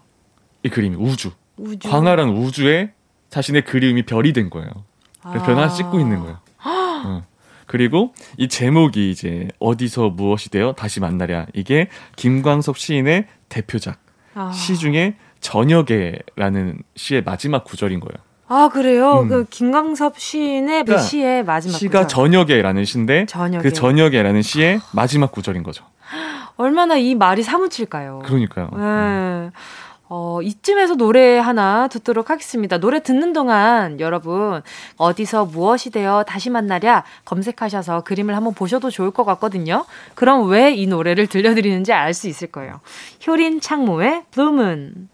[0.63, 1.33] 이 그림이 우주.
[1.59, 1.89] 우주.
[1.89, 2.93] 광활한 우주에
[3.29, 4.71] 자신의 그림이 별이 된 거예요.
[5.23, 5.47] 그래서 아.
[5.47, 6.39] 변화 찍고 있는 거예요.
[6.65, 7.23] 어.
[7.67, 13.99] 그리고 이 제목이 이제 어디서 무엇이 되어 다시 만나랴 이게 김광섭 시인의 대표작
[14.35, 14.51] 아.
[14.53, 18.17] 시 중에 저녁에라는 시의 마지막 구절인 거예요.
[18.49, 19.21] 아 그래요?
[19.21, 19.29] 음.
[19.29, 22.09] 그 김광섭 시인의 그 그러니까 시의 마지막 시가 구절.
[22.09, 23.63] 저녁에라는 시인데 저녁에.
[23.63, 25.85] 그 저녁에라는 시의 마지막 구절인 거죠.
[26.57, 28.21] 얼마나 이 말이 사무칠까요?
[28.25, 28.71] 그러니까요.
[28.73, 28.79] 네.
[28.81, 29.51] 음.
[30.13, 32.79] 어, 이쯤에서 노래 하나 듣도록 하겠습니다.
[32.79, 34.61] 노래 듣는 동안 여러분
[34.97, 39.85] 어디서 무엇이 되어 다시 만나랴 검색하셔서 그림을 한번 보셔도 좋을 것 같거든요.
[40.17, 42.81] 그럼 왜 이 노래를 들려드리는지 알 수 있을 거예요.
[43.27, 45.09] 효린 창모의 Blue Moon.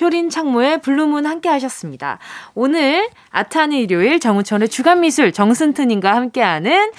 [0.00, 2.18] 효린 창모의 Blue Moon 함께 하셨습니다.
[2.54, 6.90] 오늘 아트하는 일요일 정우철의 주간미술 정슨트님과 함께하는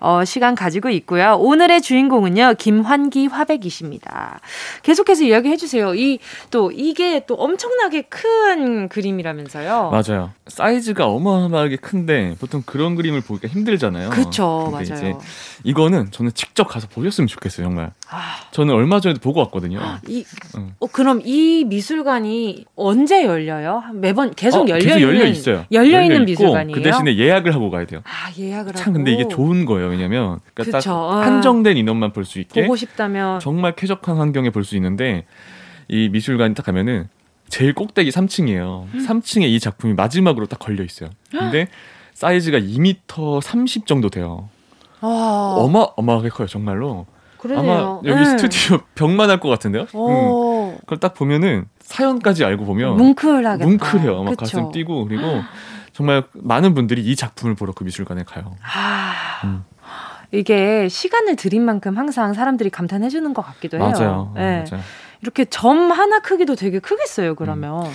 [0.00, 1.36] 어, 시간 가지고 있고요.
[1.38, 2.54] 오늘의 주인공은요.
[2.58, 4.40] 김환기 화백이십니다.
[4.82, 5.94] 계속해서 이야기해 주세요.
[5.94, 6.18] 이
[6.50, 9.90] 또 이게 또 엄청나게 큰 그림이라면서요.
[9.90, 10.32] 맞아요.
[10.46, 14.10] 사이즈가 어마어마하게 큰데 보통 그런 그림을 보기가 힘들잖아요.
[14.10, 14.70] 그렇죠.
[14.72, 15.20] 맞아요.
[15.64, 17.92] 이거는 저는 직접 가서 보셨으면 좋겠어요, 정말.
[18.08, 18.36] 아.
[18.52, 19.80] 저는 얼마 전에도 보고 왔거든요.
[20.08, 20.24] 이,
[20.56, 20.74] 응.
[20.78, 23.82] 어, 그럼 이 미술관이 언제 열려요?
[23.94, 25.64] 매번 계속 어, 열려 계속 열려 있어요.
[25.72, 26.74] 열려 있는 미술관이에요.
[26.76, 28.02] 그 대신에 예약을 하고 가야 돼요.
[28.04, 28.92] 아 예약을 참 하고.
[28.92, 29.88] 근데 이게 좋은 거예요.
[29.88, 31.16] 왜냐면 그러니까 딱 어.
[31.20, 35.24] 한정된 인원만 볼 수 있게 보고 싶다면 정말 쾌적한 환경에 볼 수 있는데
[35.88, 37.08] 이 미술관이 딱 가면은
[37.48, 38.84] 제일 꼭대기 3층이에요.
[38.94, 39.06] 음.
[39.06, 41.10] 3층에 이 작품이 마지막으로 딱 걸려 있어요.
[41.30, 41.68] 근데
[42.14, 44.48] 사이즈가 2m 30 정도 돼요.
[45.00, 45.54] 와.
[45.56, 47.06] 어마어마하게 커요, 정말로.
[47.38, 47.72] 그러네요.
[47.72, 48.24] 아마 여기 네.
[48.24, 49.82] 스튜디오 벽만 할 것 같은데요?
[49.94, 50.76] 음.
[50.80, 54.22] 그걸 딱 보면은 사연까지 알고 보면 뭉클하게 뭉클해요.
[54.24, 55.42] 막 가슴 뛰고 그리고
[55.92, 58.56] 정말 많은 분들이 이 작품을 보러 그 미술관에 가요.
[58.62, 59.12] 아.
[59.44, 59.64] 음.
[60.32, 63.92] 이게 시간을 들인 만큼 항상 사람들이 감탄해 주는 것 같기도 해요.
[63.94, 64.32] 맞아요.
[64.34, 64.64] 네.
[64.70, 64.82] 맞아요.
[65.22, 67.86] 이렇게 점 하나 크기도 되게 크겠어요, 그러면.
[67.86, 67.90] 음.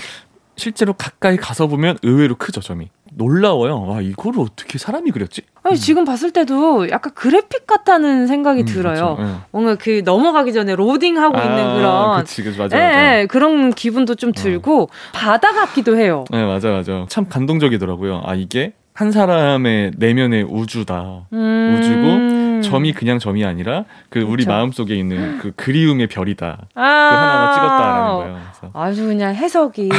[0.56, 2.90] 실제로 가까이 가서 보면 의외로 크죠, 점이.
[3.14, 3.82] 놀라워요.
[3.88, 5.42] 와, 이거를 어떻게 사람이 그렸지?
[5.64, 5.78] 아니, 음.
[5.78, 9.16] 지금 봤을 때도 약간 그래픽 같다는 생각이 음, 들어요.
[9.16, 9.32] 그렇죠.
[9.32, 9.36] 네.
[9.52, 12.20] 뭔가 그 넘어가기 전에 로딩하고 아, 있는 그런.
[12.20, 12.88] 그치, 그치, 맞아, 맞아.
[12.88, 14.88] 네, 그런 기분도 좀 들고, 어.
[15.14, 16.24] 바다 같기도 해요.
[16.32, 17.06] 네, 맞아, 맞아.
[17.10, 18.22] 참 감동적이더라고요.
[18.24, 21.28] 아, 이게 한 사람의 내면의 우주다.
[21.34, 21.78] 음...
[21.80, 24.32] 우주고 점이 그냥 점이 아니라 그 그렇죠.
[24.32, 26.58] 우리 마음 속에 있는 그 그리움의 별이다.
[26.76, 28.42] 아~ 그 하나하나 찍었다라는 거예요.
[28.44, 28.72] 그래서.
[28.74, 29.90] 아주 그냥 해석이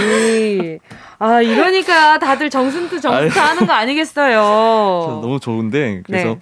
[1.19, 4.41] 아 이러니까 다들 정승트 정승트 하는 거 아니겠어요.
[5.23, 6.39] 너무 좋은데 그래서 네.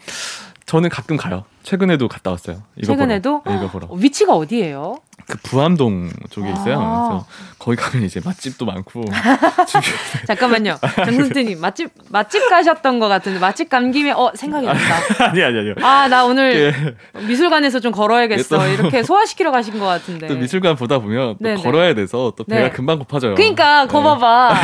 [0.67, 1.45] 저는 가끔 가요.
[1.63, 2.63] 최근에도 갔다 왔어요.
[2.77, 3.55] 이거 최근에도 보러.
[3.55, 3.89] 네, 이거 보러.
[3.93, 4.97] 위치가 어디예요?
[5.27, 6.81] 그 부암동 쪽에 있어요.
[6.81, 7.09] 아.
[7.09, 7.27] 그래서
[7.59, 9.05] 거기 가면 이제 맛집도 많고.
[10.27, 15.31] 잠깐만요, 정승태님 맛집 맛집 가셨던 것 같은데 맛집 간 김에 어 생각이 났다.
[15.31, 15.75] 아니 아니 아니요.
[15.83, 16.75] 아나 오늘
[17.17, 17.21] 예.
[17.27, 18.69] 미술관에서 좀 걸어야겠어.
[18.69, 20.27] 이렇게 소화시키러 가신 것 같은데.
[20.27, 21.63] 또 미술관 보다 보면 또 네네.
[21.63, 22.71] 걸어야 돼서 또 배가 네.
[22.71, 23.35] 금방 고파져요.
[23.35, 23.89] 그러니까 네.
[23.93, 24.55] 거봐봐.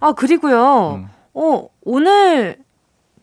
[0.00, 0.96] 아 그리고요.
[0.98, 1.08] 음.
[1.34, 2.58] 어 오늘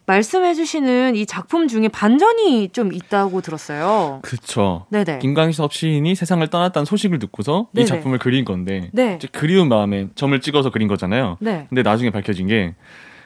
[0.06, 4.20] 말씀해주시는 이 작품 중에 반전이 좀 있다고 들었어요.
[4.22, 4.86] 그렇죠.
[4.90, 5.20] 네네.
[5.20, 7.84] 김광석 시인이 세상을 떠났다는 소식을 듣고서 네네.
[7.84, 9.20] 이 작품을 그린 건데 네.
[9.32, 11.38] 그리운 마음에 점을 찍어서 그린 거잖아요.
[11.40, 11.66] 네.
[11.70, 12.76] 근데 나중에 밝혀진 게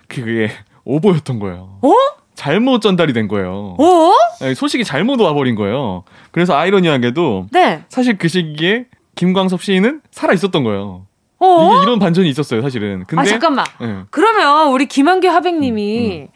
[0.07, 0.49] 그게
[0.85, 1.79] 오보였던 거예요.
[1.81, 1.91] 어?
[2.35, 3.75] 잘못 전달이 된 거예요.
[3.77, 4.13] 어?
[4.39, 6.05] 네, 소식이 잘못 와버린 거예요.
[6.31, 7.83] 그래서 아이러니하게도 네.
[7.89, 11.05] 사실 그 시기에 김광섭 시인은 살아 있었던 거예요.
[11.39, 11.81] 어?
[11.83, 13.03] 이런 반전이 있었어요, 사실은.
[13.07, 13.65] 근데 아 잠깐만.
[13.81, 14.03] 네.
[14.09, 16.27] 그러면 우리 김한규 하백님이 음, 음.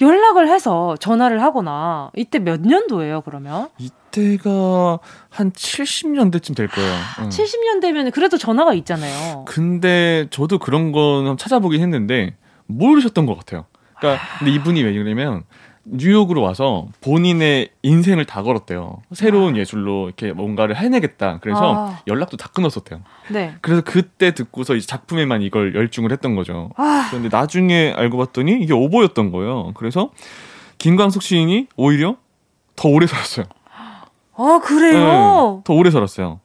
[0.00, 3.68] 연락을 해서 전화를 하거나 이때 몇 년도예요, 그러면?
[3.78, 6.92] 이때가 한 70년대쯤 될 거예요.
[7.20, 7.28] 응.
[7.28, 9.44] 70년대면 그래도 전화가 있잖아요.
[9.46, 12.36] 근데 저도 그런 건 찾아보긴 했는데
[12.66, 13.66] 모르셨던 것 같아요.
[13.98, 15.44] 그러니까 근데 이분이 왜 그러냐면
[15.84, 19.02] 뉴욕으로 와서 본인의 인생을 다 걸었대요.
[19.12, 19.58] 새로운 아.
[19.58, 21.38] 예술로 이렇게 뭔가를 해내겠다.
[21.40, 22.02] 그래서 아.
[22.06, 23.00] 연락도 다 끊었었대요.
[23.30, 23.54] 네.
[23.60, 26.70] 그래서 그때 듣고서 이제 작품에만 이걸 열중을 했던 거죠.
[26.76, 27.06] 아.
[27.10, 29.72] 그런데 나중에 알고 봤더니 이게 오보였던 거예요.
[29.74, 30.10] 그래서
[30.78, 32.16] 김광석 시인이 오히려
[32.76, 33.46] 더 오래 살았어요.
[34.36, 34.98] 아 그래요?
[34.98, 36.40] 네, 더 오래 살았어요.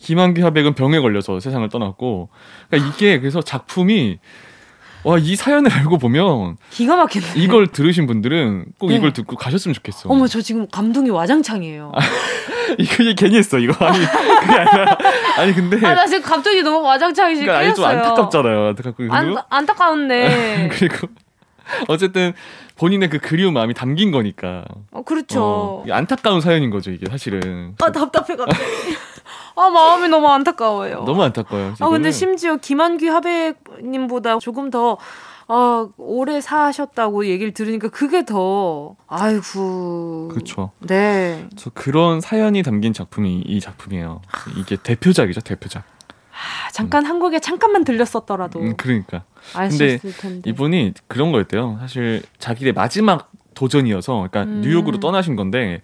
[0.00, 2.30] 김한규 화백은 병에 걸려서 세상을 떠났고
[2.68, 4.18] 그러니까 이게 그래서 작품이
[5.04, 7.26] 와, 이 사연을 알고 보면 기가 막히네.
[7.36, 8.96] 이걸 들으신 분들은 꼭 네.
[8.96, 10.08] 이걸 듣고 가셨으면 좋겠어.
[10.08, 11.92] 어머, 저 지금 감동이 와장창이에요.
[11.94, 12.00] 아,
[12.78, 13.72] 이거 괜히 했어, 이거.
[13.84, 14.98] 아니, 그게 아니라.
[15.38, 15.86] 아니, 근데.
[15.86, 18.66] 아, 나 지금 감동이 너무 와장창이 그러니까 아니, 좀 안타깝잖아요.
[18.68, 19.04] 안타깝고.
[19.10, 20.68] 안, 안타까운데.
[20.78, 21.08] 그리고
[21.88, 22.32] 어쨌든
[22.76, 24.64] 본인의 그 그리운 마음이 담긴 거니까.
[24.90, 25.42] 어, 그렇죠.
[25.42, 27.74] 어, 안타까운 사연인 거죠, 이게 사실은.
[27.80, 28.64] 아, 답답해, 갑자기.
[29.56, 31.04] 아 마음이 너무 안타까워요.
[31.04, 31.74] 너무 안타까워요.
[31.74, 31.86] 지금.
[31.86, 34.96] 아 근데 심지어 김한규 하백님보다 조금 더
[35.52, 40.28] 아, 오래 사셨다고 얘기를 들으니까 그게 더 아이고.
[40.28, 40.70] 그렇죠.
[40.78, 41.48] 네.
[41.56, 44.22] 저 그런 사연이 담긴 작품이 이 작품이에요.
[44.56, 45.82] 이게 대표작이죠, 대표작.
[46.80, 47.10] 아, 잠깐 음.
[47.10, 48.60] 한국에 잠깐만 들렸었더라도.
[48.60, 49.24] 음, 그러니까.
[49.52, 49.98] 근데
[50.44, 51.78] 이분이 그런 거였대요.
[51.80, 54.60] 사실 자기의 마지막 도전이어서, 그러니까 음.
[54.62, 55.82] 뉴욕으로 떠나신 건데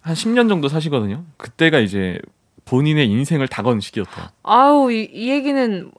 [0.00, 1.24] 한 10년 정도 사시거든요.
[1.36, 2.18] 그때가 이제
[2.64, 4.32] 본인의 인생을 다 건 시기였다.
[4.42, 5.90] 아우 이, 이 얘기는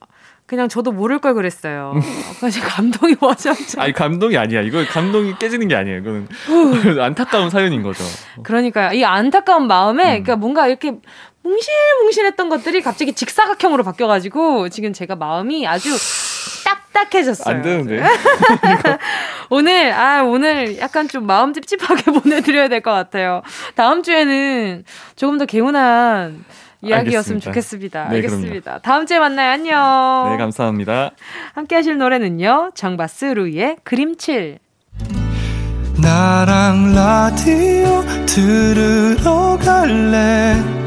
[0.46, 1.94] 그냥 저도 모를 걸 그랬어요.
[2.38, 3.82] 아까 제 감동이 와닿죠.
[3.82, 4.62] 아니 감동이 아니야.
[4.62, 5.98] 이거 감동이 깨지는 게 아니에요.
[6.00, 6.28] 이거는
[7.02, 8.04] 안타까운 사연인 거죠.
[8.44, 8.94] 그러니까요.
[8.98, 10.24] 이 안타까운 마음에 음.
[10.24, 10.94] 그러니까 뭔가 이렇게
[11.48, 15.90] 뭉실뭉실했던 것들이 갑자기 직사각형으로 바뀌어가지고 지금 제가 마음이 아주
[16.94, 17.56] 딱딱해졌어요.
[17.56, 18.04] 안 되는데.
[19.50, 23.42] 오늘 아 오늘 약간 좀 마음 찝찝하게 보내드려야 될 것 같아요.
[23.76, 24.84] 다음 주에는
[25.16, 26.44] 조금 더 개운한
[26.82, 27.46] 이야기였으면 알겠습니다.
[27.46, 28.04] 좋겠습니다.
[28.10, 28.62] 네, 알겠습니다.
[28.62, 28.82] 그럼요.
[28.82, 29.52] 다음 주에 만나요.
[29.52, 30.30] 안녕.
[30.32, 31.12] 네, 감사합니다.
[31.54, 32.72] 함께 하실 노래는요.
[32.76, 34.60] 정바스 루이의 그림칠.
[36.02, 40.87] 나랑 라디오 들으러 갈래.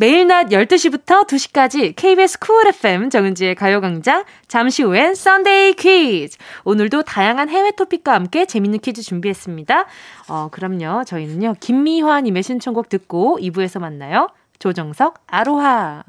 [0.00, 7.48] 매일 낮 12시부터 2시까지 KBS Cool FM 정은지의 가요광장 잠시 후엔 Sunday 퀴즈 오늘도 다양한
[7.48, 9.86] 해외 토픽과 함께 재밌는 퀴즈 준비했습니다.
[10.28, 11.02] 어, 그럼요.
[11.02, 11.54] 저희는요.
[11.58, 14.28] 김미화님의 신청곡 듣고 2부에서 만나요.
[14.60, 16.04] 조정석 아로하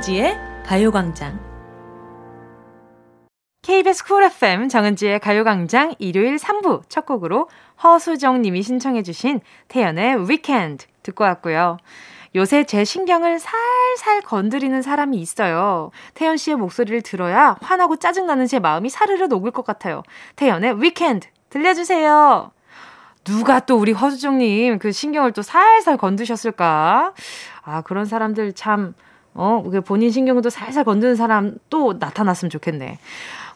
[0.00, 1.38] 정은지의 가요광장.
[3.62, 7.48] KBS Cool FM 정은지의 가요광장 일요일 3부 첫 곡으로
[7.82, 11.76] 허수정 님이 신청해주신 태연의 Weekend 듣고 왔고요.
[12.34, 15.90] 요새 제 신경을 살살 건드리는 사람이 있어요.
[16.14, 20.02] 태연 씨의 목소리를 들어야 화나고 짜증나는 제 마음이 사르르 녹을 것 같아요.
[20.36, 22.50] 태연의 Weekend 들려주세요.
[23.24, 27.12] 누가 또 우리 허수정님 그 신경을 또 살살 건드셨을까?
[27.62, 28.94] 아, 그런 사람들 참,
[29.34, 32.98] 어, 본인 신경도 살살 건드는 사람 또 나타났으면 좋겠네.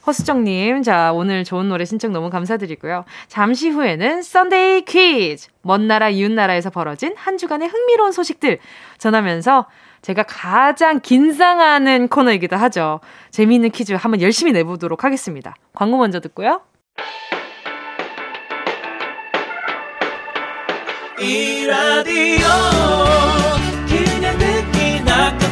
[0.07, 3.05] 허수정님, 자, 오늘 좋은 노래 신청 너무 감사드리고요.
[3.29, 5.49] 잠시 후에는 Sunday 퀴즈!
[5.63, 8.59] 먼 나라, 이웃 나라에서 벌어진 한 주간의 흥미로운 소식들
[8.99, 9.67] 전하면서
[10.03, 13.01] 제가 가장 긴장하는 코너이기도 하죠.
[13.31, 15.55] 재미있는 퀴즈 한번 열심히 내보도록 하겠습니다.
[15.73, 16.61] 광고 먼저 듣고요.
[21.19, 22.45] 이 라디오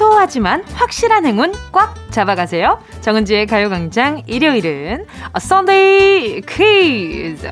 [0.00, 2.82] 소소하지만 확실한 행운 꽉 잡아가세요.
[3.02, 5.04] 정은지의 가요광장 일요일은
[5.38, 7.46] 썬데이 퀴즈.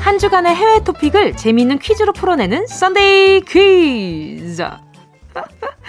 [0.00, 4.87] 한 주간의 해외 토픽을 재미있는 퀴즈로 풀어내는 Sunday 퀴즈.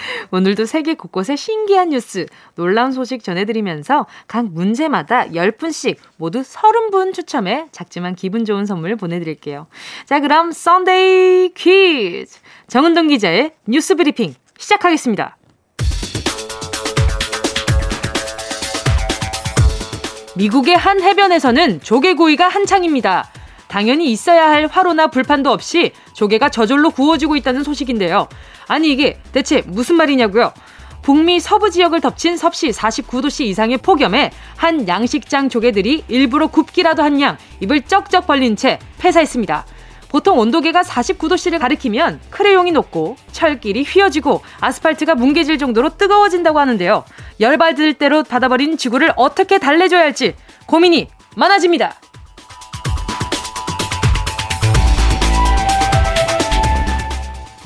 [0.31, 8.15] 오늘도 세계 곳곳의 신기한 뉴스, 놀라운 소식 전해드리면서 각 문제마다 10분씩 모두 30분 추첨해 작지만
[8.15, 9.67] 기분 좋은 선물 보내드릴게요.
[10.05, 12.39] 자, 그럼 Sunday 퀴즈!
[12.67, 15.37] 정은동 기자의 뉴스 브리핑 시작하겠습니다.
[20.35, 23.29] 미국의 한 해변에서는 조개구이가 한창입니다.
[23.67, 28.27] 당연히 있어야 할 화로나 불판도 없이 조개가 저절로 구워지고 있다는 소식인데요.
[28.67, 30.51] 아니 이게 대체 무슨 말이냐고요?
[31.01, 37.37] 북미 서부 지역을 덮친 섭씨 49도씨 이상의 폭염에 한 양식장 조개들이 일부러 굽기라도 한 양
[37.61, 39.65] 입을 쩍쩍 벌린 채 폐사했습니다.
[40.09, 47.05] 보통 온도계가 49도씨를 가리키면 크레용이 녹고 철길이 휘어지고 아스팔트가 뭉개질 정도로 뜨거워진다고 하는데요.
[47.39, 51.95] 열받을 대로 받아버린 지구를 어떻게 달래줘야 할지 고민이 많아집니다.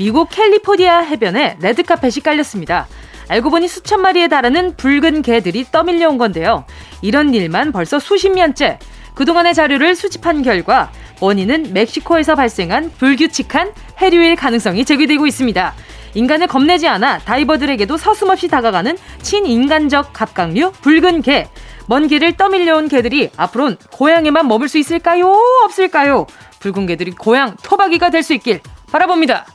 [0.04, 2.88] 미국 캘리포니아 해변에 레드카펫이 깔렸습니다.
[3.30, 6.66] 알고 보니 수천 마리에 달하는 붉은 개들이 떠밀려 온 건데요.
[7.02, 8.80] 이런 일만 벌써 수십 년째.
[9.16, 15.74] 그동안의 자료를 수집한 결과 원인은 멕시코에서 발생한 불규칙한 해류일 가능성이 제기되고 있습니다.
[16.16, 21.48] 인간을 겁내지 않아 다이버들에게도 서슴없이 다가가는 친인간적 갑각류 붉은 개.
[21.88, 25.32] 먼 길을 떠밀려온 개들이 앞으론 고향에만 머물 수 있을까요?
[25.64, 26.28] 없을까요?
[26.60, 28.60] 붉은 개들이 고향 토박이가 될 수 있길
[28.92, 29.46] 바라봅니다.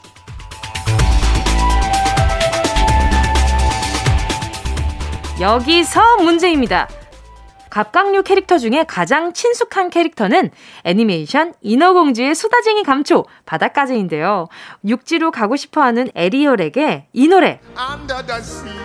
[5.41, 6.89] 여기서 문제입니다.
[7.71, 10.51] 갑각류 캐릭터 중에 가장 친숙한 캐릭터는
[10.85, 14.49] 애니메이션 인어공주의 수다쟁이 감초 바닷가재인데요.
[14.85, 17.61] 육지로 가고 싶어하는 에리얼에게 이 노래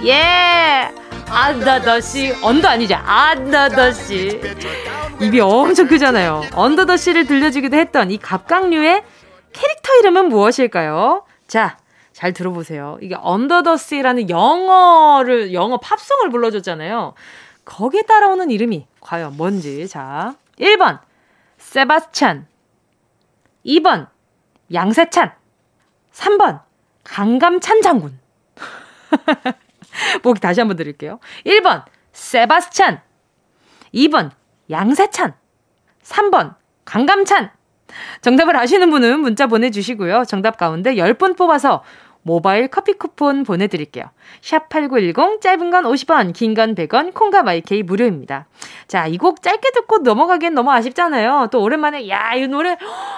[0.05, 0.91] 예
[1.29, 4.41] 안더더시 언더 아니죠 안더더시
[5.21, 6.43] 입이 엄청 크잖아요.
[6.53, 9.01] 언더더시를 들려주기도 했던 이 갑각류의
[9.53, 11.23] 캐릭터 이름은 무엇일까요?
[11.47, 11.77] 자
[12.13, 12.97] 잘 들어보세요.
[13.02, 17.15] 이게 언더더시라는 영어를 영어 팝송을 불러줬잖아요.
[17.65, 19.88] 거기에 따라오는 이름이 과연 뭔지.
[19.88, 20.99] 자, 1번,
[21.58, 22.47] 세바스찬.
[23.65, 24.08] 2번,
[24.71, 25.34] 양세찬.
[26.13, 26.62] 3번,
[27.04, 28.19] 강감찬 장군.
[30.21, 31.19] 보기 다시 한번 드릴게요.
[31.45, 33.02] 1번, 세바스찬.
[33.93, 34.32] 2번,
[34.69, 35.34] 양세찬.
[36.04, 37.52] 3번, 강감찬.
[38.21, 40.26] 정답을 아시는 분은 문자 보내주시고요.
[40.26, 41.84] 정답 가운데 10분 뽑아서
[42.23, 44.05] 모바일 커피 쿠폰 보내드릴게요.
[44.41, 48.47] 샵 8910, 짧은 건 50원, 긴 건 100원, 콩과 마이케이 무료입니다.
[48.88, 51.49] 자, 이 곡 짧게 듣고 넘어가기엔 너무 아쉽잖아요.
[51.51, 52.77] 또 오랜만에, 야, 이 노래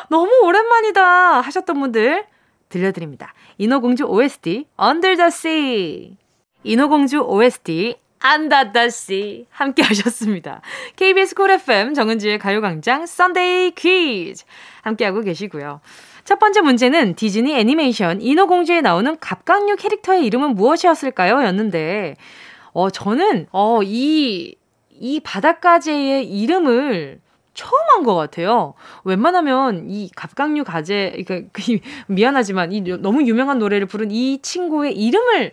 [0.10, 2.26] 너무 오랜만이다 하셨던 분들
[2.70, 3.34] 들려드립니다.
[3.58, 6.18] 인어공주 OST, Under the Sea.
[6.63, 10.62] 인어공주 OST, Under the Sea 함께 하셨습니다.
[10.96, 14.46] KBS Cool FM 정은지의 가요광장 Sunday 퀴즈
[14.82, 15.80] 함께하고 계시고요.
[16.26, 21.44] 첫 번째 문제는 디즈니 애니메이션 인어공주에 나오는 갑각류 캐릭터의 이름은 무엇이었을까요?
[21.44, 22.16] 였는데,
[22.74, 24.56] 어, 저는, 어, 이,
[24.90, 27.20] 이 바닷가재의 이름을
[27.54, 28.74] 처음 한 것 같아요.
[29.06, 31.50] 웬만하면 이 갑각류 가재, 그러니까
[32.08, 35.52] 미안하지만 이 너무 유명한 노래를 부른 이 친구의 이름을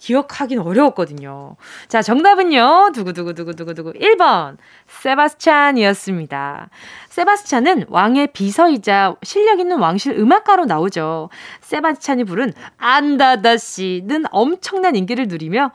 [0.00, 1.56] 기억하긴 어려웠거든요.
[1.88, 2.92] 자, 정답은요.
[2.94, 4.56] 두구두구두구두구두구 1번
[4.88, 6.70] 세바스찬이었습니다.
[7.10, 11.28] 세바스찬은 왕의 비서이자 실력 있는 왕실 음악가로 나오죠.
[11.60, 15.70] 세바스찬이 부른 안다다씨는 엄청난 인기를 누리며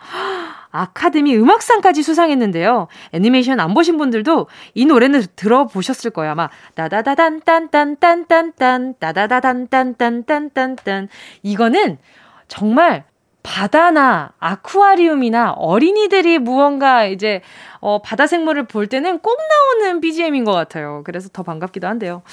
[0.72, 2.88] 아카데미 음악상까지 수상했는데요.
[3.12, 6.32] 애니메이션 안 보신 분들도 이 노래는 들어보셨을 거예요.
[6.32, 11.10] 아마 따다다단 딴딴딴딴딴 따다다단 딴딴딴딴딴
[11.44, 12.00] 이거는
[12.48, 13.06] 정말
[13.46, 17.42] 바다나 아쿠아리움이나 어린이들이 무언가 이제
[17.80, 21.04] 어, 바다 생물을 볼 때는 꼭 나오는 BGM인 것 같아요.
[21.06, 22.24] 그래서 더 반갑기도 한데요.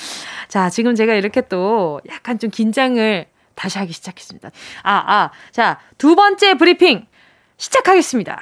[0.48, 4.50] 자, 지금 제가 이렇게 또 약간 좀 긴장을 다시 하기 시작했습니다.
[4.82, 5.30] 아, 아.
[5.50, 7.06] 자, 두 번째 브리핑
[7.58, 8.40] 시작하겠습니다.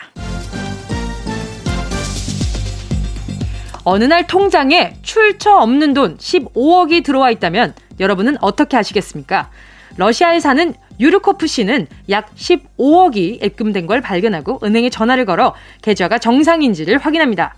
[3.82, 9.50] 어느 날 통장에 출처 없는 돈 15억이 들어와 있다면 여러분은 어떻게 하시겠습니까?
[9.96, 17.54] 러시아에 사는 유르코프 씨는 약 15억이 입금된 걸 발견하고 은행에 전화를 걸어 계좌가 정상인지를 확인합니다.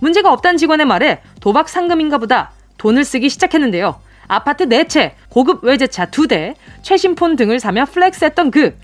[0.00, 4.00] 문제가 없다는 직원의 말에 도박 상금인가 보다 돈을 쓰기 시작했는데요.
[4.28, 8.76] 아파트 4채, 고급 외제차 2대, 최신 폰 등을 사며 플렉스했던 그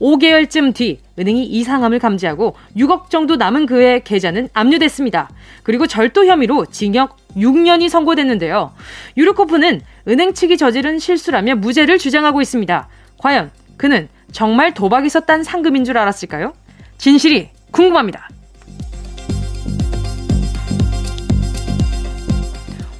[0.00, 5.28] 5개월쯤 뒤 은행이 이상함을 감지하고 6억 정도 남은 그의 계좌는 압류됐습니다.
[5.64, 8.72] 그리고 절도 혐의로 징역 6년이 선고됐는데요.
[9.16, 12.88] 유르코프는 은행 측이 저지른 실수라며 무죄를 주장하고 있습니다.
[13.18, 16.52] 과연 그는 정말 도박이 있었단 상금인 줄 알았을까요?
[16.98, 18.28] 진실이 궁금합니다.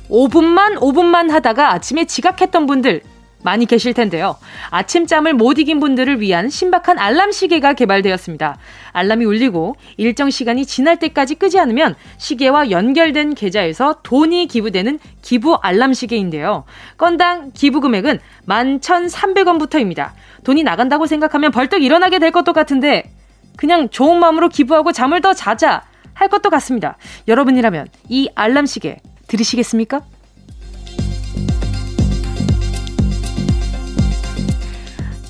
[0.08, 3.02] 5분만 5분만 하다가 아침에 지각했던 분들
[3.42, 4.36] 많이 계실 텐데요.
[4.70, 8.58] 아침잠을 못 이긴 분들을 위한 신박한 알람 시계가 개발되었습니다.
[8.92, 15.92] 알람이 울리고 일정 시간이 지날 때까지 끄지 않으면 시계와 연결된 계좌에서 돈이 기부되는 기부 알람
[15.92, 16.64] 시계인데요.
[16.96, 20.10] 건당 기부 금액은 11,300원부터입니다.
[20.44, 23.10] 돈이 나간다고 생각하면 벌떡 일어나게 될 것도 같은데
[23.56, 25.82] 그냥 좋은 마음으로 기부하고 잠을 더 자자
[26.14, 26.96] 할 것도 같습니다.
[27.28, 30.00] 여러분이라면 이 알람 시계 들으시겠습니까?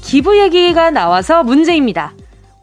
[0.09, 2.15] 기부 얘기가 나와서 문제입니다.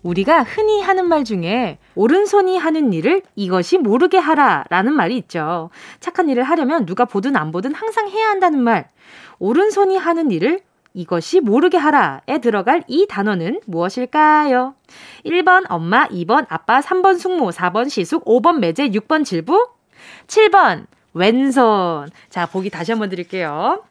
[0.02, 5.70] 우리가 흔히 하는 말 중에 오른손이 하는 일을 이것이 모르게 하라 라는 말이 있죠.
[6.00, 8.90] 착한 일을 하려면 누가 보든 안 보든 항상 해야 한다는 말.
[9.38, 10.62] 오른손이 하는 일을
[10.96, 14.74] 이것이 모르게 하라에 들어갈 이 단어는 무엇일까요?
[15.24, 19.70] 1번 엄마, 2번 아빠, 3번 숙모, 4번 시숙, 5번 매제, 6번 질부,
[20.26, 22.10] 7번 왼손.
[22.32, 23.84] 자, 보기 다시 한번 드릴게요.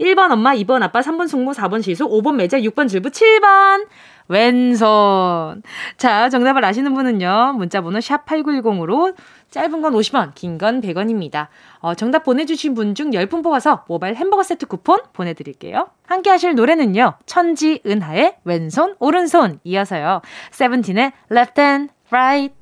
[0.00, 3.86] 1번 엄마, 2번 아빠, 3번 숙모, 4번 시수, 5번 매자, 6번 질부, 7번
[4.28, 5.62] 왼손.
[5.96, 7.54] 자, 정답을 아시는 분은요.
[7.58, 9.14] 문자 번호 샵 8910으로
[9.50, 11.48] 짧은 건 50원, 긴 건 100원입니다.
[11.80, 15.88] 어, 정답 보내주신 분 중 10분 뽑아서 모바일 햄버거 세트 쿠폰 보내드릴게요.
[16.06, 17.14] 함께 하실 노래는요.
[17.26, 20.22] 천지 은하의 왼손, 오른손 이어서요.
[20.52, 22.54] 세븐틴의 left and right.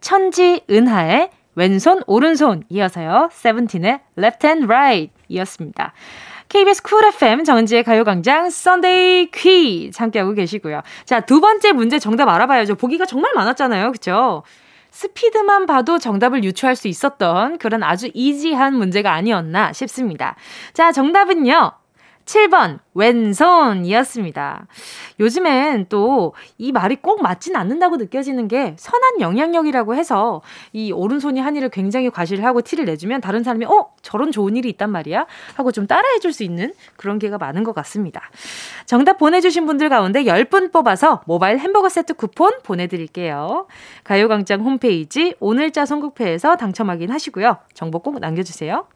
[0.00, 3.30] 천지 은하의 왼손, 오른손 이어서요.
[3.32, 5.92] 세븐틴의 left and right 이었습니다.
[6.48, 10.82] KBS Cool FM 정은지의 가요광장 Sunday 퀴즈 함께하고 계시고요.
[11.04, 12.74] 자, 두 번째 문제 정답 알아봐야죠.
[12.74, 13.92] 보기가 정말 많았잖아요.
[13.92, 14.42] 그쵸?
[14.90, 20.34] 스피드만 봐도 정답을 유추할 수 있었던 그런 아주 easy한 문제가 아니었나 싶습니다.
[20.72, 21.72] 자, 정답은요.
[22.30, 24.66] 7번 왼손이었습니다.
[25.18, 31.56] 요즘엔 또 이 말이 꼭 맞진 않는다고 느껴지는 게 선한 영향력이라고 해서 이 오른손이 한
[31.56, 35.72] 일을 굉장히 과시를 하고 티를 내주면 다른 사람이 어 저런 좋은 일이 있단 말이야 하고
[35.72, 38.30] 좀 따라해줄 수 있는 그런 게가 많은 것 같습니다.
[38.86, 43.66] 정답 보내주신 분들 가운데 10분 뽑아서 모바일 햄버거 세트 쿠폰 보내드릴게요.
[44.04, 47.58] 가요광장 홈페이지 오늘자 선곡표에서 당첨 확인하시고요.
[47.74, 48.86] 정보 꼭 남겨주세요.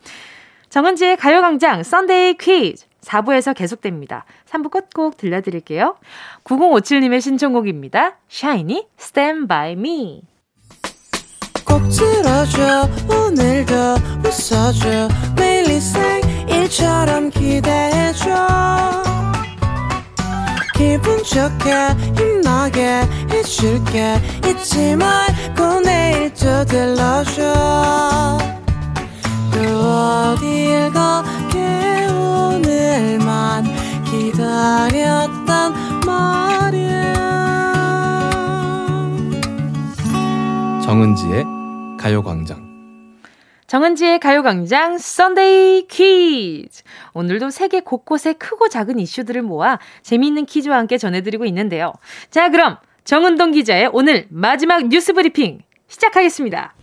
[0.71, 4.25] 정은지의 가요광장 Sunday 퀴즈 4부에서 계속됩니다.
[4.51, 5.97] 3부 끝곡 들려드릴게요.
[6.45, 8.19] 9057님의 신청곡입니다.
[8.29, 10.23] 샤이니 Stand By Me
[11.65, 13.75] 꼭 들어줘 오늘도
[14.25, 15.55] 웃어줘 매일
[16.49, 18.35] 일처럼 기대해줘
[20.75, 21.73] 기분 좋게
[22.17, 27.43] 힘나게 해줄게 잊지 말고 내일 또 들러줘
[29.53, 31.23] 또 어딜 가
[34.55, 35.75] 기다렸단
[36.07, 37.15] 말이야
[40.85, 41.45] 정은지의
[41.99, 42.63] 가요광장
[43.67, 46.83] 정은지의 가요광장 Sunday 퀴즈.
[47.15, 51.93] 오늘도 세계 곳곳의 크고 작은 이슈들을 모아 재미있는 퀴즈와 함께 전해드리고 있는데요.
[52.31, 56.75] 자, 그럼 정은동 기자의 오늘 마지막 뉴스 브리핑 시작하겠습니다.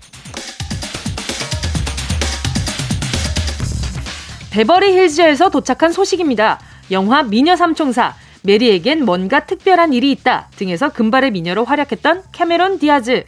[4.51, 6.59] 베버리 힐즈에서 도착한 소식입니다.
[6.91, 13.23] 영화 미녀 삼총사 메리에겐 뭔가 특별한 일이 있다 등에서 금발의 미녀로 활약했던 캐메론 디아즈.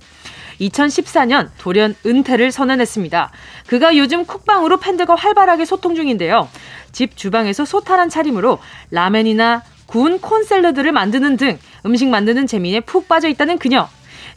[0.60, 3.32] 2014년 돌연 은퇴를 선언했습니다.
[3.68, 6.50] 그가 요즘 쿡방으로 팬들과 활발하게 소통 중인데요.
[6.92, 8.60] 집 주방에서 소탈한 차림으로
[8.92, 13.88] 라멘이나 구운 콘샐러드를 만드는 등 음식 만드는 재미에 푹 빠져 있다는 그녀.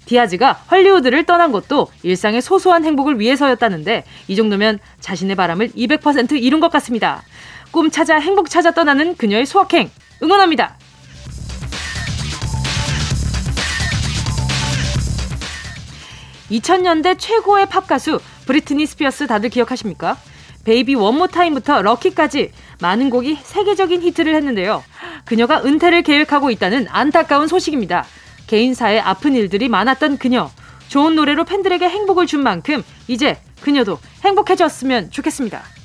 [0.06, 6.70] 디아즈가 헐리우드를 떠난 것도 일상의 소소한 행복을 위해서였다는데 이 정도면 자신의 바람을 200% 이룬 것
[6.70, 7.22] 같습니다.
[7.76, 9.90] 꿈 찾아 행복 찾아 떠나는 그녀의 소확행
[10.22, 10.78] 응원합니다.
[16.50, 20.16] 2000년대 최고의 팝 가수 브리트니 스피어스 다들 기억하십니까?
[20.64, 24.82] Baby One More Time부터 Lucky까지 많은 곡이 세계적인 히트를 했는데요.
[25.26, 28.06] 그녀가 은퇴를 계획하고 있다는 안타까운 소식입니다.
[28.46, 30.50] 개인사에 아픈 일들이 많았던 그녀.
[30.88, 35.75] 좋은 노래로 팬들에게 행복을 준 만큼 이제 그녀도 행복해졌으면 좋겠습니다.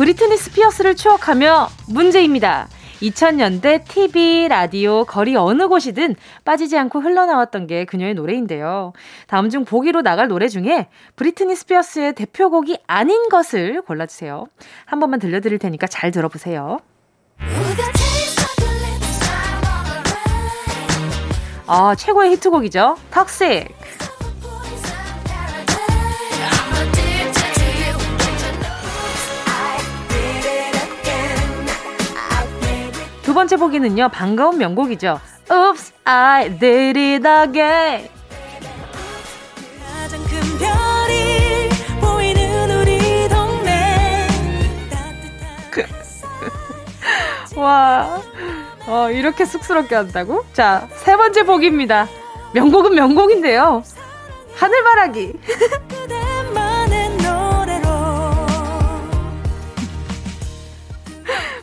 [0.00, 2.68] 브리트니 스피어스를 추억하며 문제입니다.
[3.02, 8.94] 2000년대 TV, 라디오, 거리 어느 곳이든 빠지지 않고 흘러나왔던 게 그녀의 노래인데요.
[9.26, 14.46] 다음 중 보기로 나갈 노래 중에 브리트니 스피어스의 대표곡이 아닌 것을 골라주세요.
[14.86, 16.78] 한 번만 들려드릴 테니까 잘 들어보세요.
[21.66, 22.96] 아, 최고의 히트곡이죠.
[23.10, 23.68] 턱식.
[33.30, 35.20] 두 번째 보기는요, 반가운 명곡이죠.
[35.48, 38.08] Oops, I did it again.
[47.54, 48.20] 와,
[48.88, 50.44] 어, 이렇게 쑥스럽게 한다고?
[50.52, 52.08] 자, 세 번째 보기입니다.
[52.52, 53.84] 명곡은 명곡인데요.
[54.56, 55.34] 하늘바라기.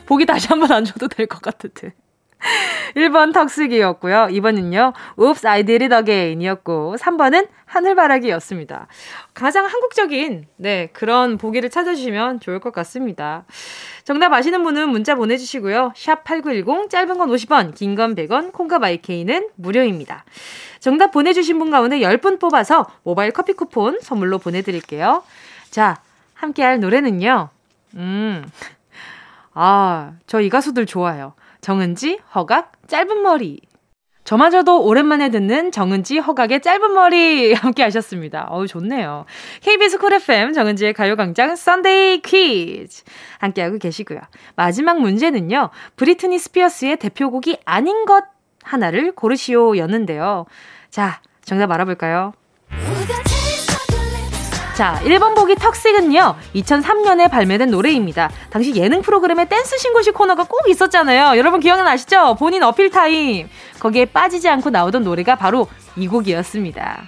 [0.08, 1.92] 보기 다시 한 번 안 줘도 될 것 같은데.
[2.94, 4.28] 1번 턱쓰기였고요.
[4.30, 4.92] 2번은요.
[5.18, 8.86] Oops, I did it again 이었고 3번은 하늘바라기였습니다.
[9.34, 13.44] 가장 한국적인 네 그런 보기를 찾아주시면 좋을 것 같습니다.
[14.04, 15.92] 정답 아시는 분은 문자 보내주시고요.
[15.96, 20.24] 샵8910 짧은 건 50원 긴 건 100원 콩과 마이케이는 무료입니다.
[20.78, 25.24] 정답 보내주신 분 가운데 10분 뽑아서 모바일 커피 쿠폰 선물로 보내드릴게요.
[25.70, 25.96] 자
[26.34, 27.48] 함께 할 노래는요.
[27.96, 28.44] 음...
[29.54, 31.34] 아, 저 이 가수들 좋아요.
[31.60, 33.60] 정은지, 허각, 짧은 머리.
[34.24, 38.46] 저마저도 오랜만에 듣는 정은지, 허각의 짧은 머리 함께 하셨습니다.
[38.50, 39.24] 어우, 좋네요.
[39.62, 43.04] KBS Cool FM 정은지의 가요광장 썬데이 퀴즈
[43.38, 44.20] 함께하고 계시고요.
[44.54, 45.70] 마지막 문제는요.
[45.96, 48.24] 브리트니 스피어스의 대표곡이 아닌 것
[48.62, 50.44] 하나를 고르시오 였는데요.
[50.90, 52.34] 자, 정답 알아볼까요?
[54.78, 58.30] 자, 1번 보기 Toxic은요, 2003년에 발매된 노래입니다.
[58.48, 61.36] 당시 예능 프로그램에 댄스 신고식 코너가 꼭 있었잖아요.
[61.36, 62.36] 여러분 기억나시죠?
[62.38, 63.48] 본인 어필 타임.
[63.80, 65.66] 거기에 빠지지 않고 나오던 노래가 바로
[65.96, 67.02] 이 곡이었습니다.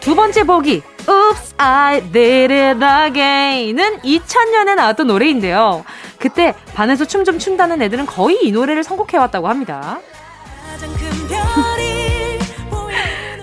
[0.00, 5.84] 두 번째 보기, Oops, I did it again은 2000년에 나왔던 노래인데요.
[6.18, 10.00] 그때 반에서 춤 좀 춘다는 애들은 거의 이 노래를 선곡해왔다고 합니다.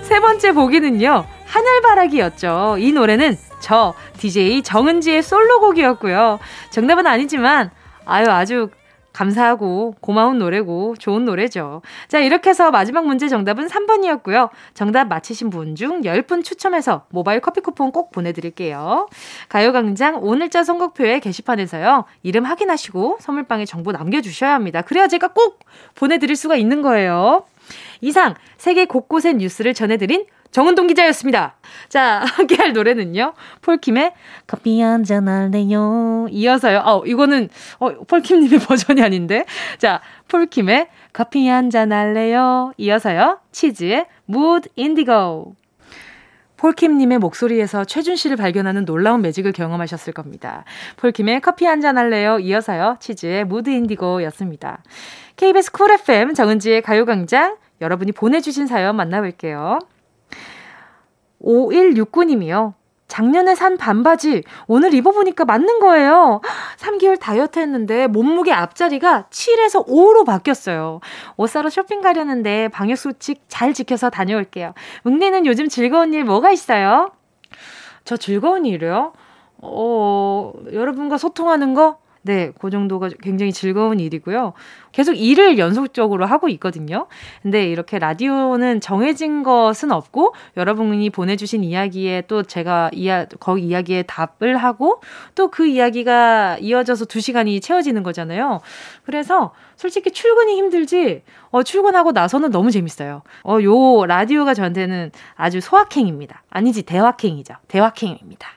[0.02, 2.76] 세 번째 보기는요, 하늘바라기였죠.
[2.78, 6.38] 이 노래는 저 DJ 정은지의 솔로곡이었고요.
[6.70, 7.70] 정답은 아니지만
[8.04, 8.70] 아유 아주
[9.12, 11.82] 감사하고 고마운 노래고 좋은 노래죠.
[12.06, 14.50] 자, 이렇게 해서 마지막 문제 정답은 3번이었고요.
[14.72, 19.08] 정답 맞히신 분 중 10분 추첨해서 모바일 커피 쿠폰 꼭 보내드릴게요.
[19.48, 22.04] 가요광장 오늘자 선곡표에 게시판에서요.
[22.22, 24.82] 이름 확인하시고 선물방에 정보 남겨주셔야 합니다.
[24.82, 25.58] 그래야 제가 꼭
[25.96, 27.44] 보내드릴 수가 있는 거예요.
[28.00, 31.54] 이상 세계 곳곳의 뉴스를 전해드린 정은동 기자였습니다.
[31.88, 33.34] 자, 함께 할 노래는요.
[33.62, 34.12] 폴킴의
[34.46, 36.26] 커피 한 잔 할래요.
[36.30, 36.82] 이어서요.
[36.84, 37.48] 어, 이거는,
[37.78, 39.44] 어, 폴킴님의 버전이 아닌데.
[39.78, 42.72] 자, 폴킴의 커피 한 잔 할래요.
[42.76, 43.38] 이어서요.
[43.52, 45.54] 치즈의 Mood Indigo.
[46.56, 50.64] 폴킴님의 목소리에서 최준 씨를 발견하는 놀라운 매직을 경험하셨을 겁니다.
[50.98, 52.38] 폴킴의 커피 한 잔 할래요.
[52.38, 52.96] 이어서요.
[53.00, 54.82] 치즈의 Mood Indigo였습니다.
[55.36, 59.78] KBS Cool FM 정은지의 가요광장 여러분이 보내주신 사연 만나볼게요.
[61.44, 62.74] 5169님이요.
[63.10, 66.40] 작년에 산 반바지 오늘 입어보니까 맞는 거예요.
[66.78, 71.00] 3개월 다이어트 했는데 몸무게 앞자리가 7에서 5로 바뀌었어요.
[71.36, 74.74] 옷 사러 쇼핑 가려는데 방역수칙 잘 지켜서 다녀올게요.
[75.02, 77.10] 뭉디는 요즘 즐거운 일 뭐가 있어요?
[78.04, 79.12] 저 즐거운 일이요?
[79.58, 81.98] 어, 여러분과 소통하는 거?
[82.22, 84.52] 네, 그 정도가 굉장히 즐거운 일이고요.
[84.92, 87.06] 계속 일을 연속적으로 하고 있거든요.
[87.42, 94.56] 근데 이렇게 라디오는 정해진 것은 없고 여러분이 보내주신 이야기에 또 제가 이야, 거기 이야기에 답을
[94.56, 95.00] 하고
[95.34, 98.60] 또 그 이야기가 이어져서 두 시간이 채워지는 거잖아요.
[99.04, 103.22] 그래서 솔직히 출근이 힘들지, 어, 출근하고 나서는 너무 재밌어요.
[103.42, 106.42] 어, 요 라디오가 저한테는 아주 소확행입니다.
[106.50, 107.54] 아니지, 대확행이죠.
[107.68, 108.48] 대확행입니다.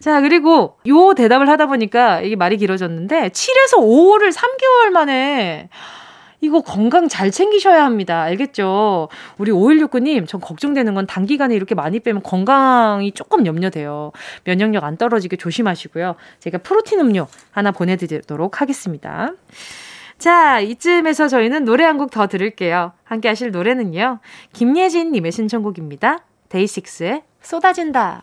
[0.00, 5.68] 자, 그리고 요 대답을 하다 보니까 이게 말이 길어졌는데 7에서 5를 3개월 만에
[6.40, 8.22] 이거 건강 잘 챙기셔야 합니다.
[8.22, 9.10] 알겠죠?
[9.36, 14.12] 우리 5169님, 전 걱정되는 건 단기간에 이렇게 많이 빼면 건강이 조금 염려돼요.
[14.44, 16.14] 면역력 안 떨어지게 조심하시고요.
[16.38, 19.32] 제가 프로틴 음료 하나 보내드리도록 하겠습니다.
[20.18, 22.92] 자, 이쯤에서 저희는 노래 한 곡 더 들을게요.
[23.04, 24.20] 함께 하실 노래는요.
[24.54, 26.20] 김예진 님의 신청곡입니다.
[26.48, 28.22] 데이식스의 쏟아진다.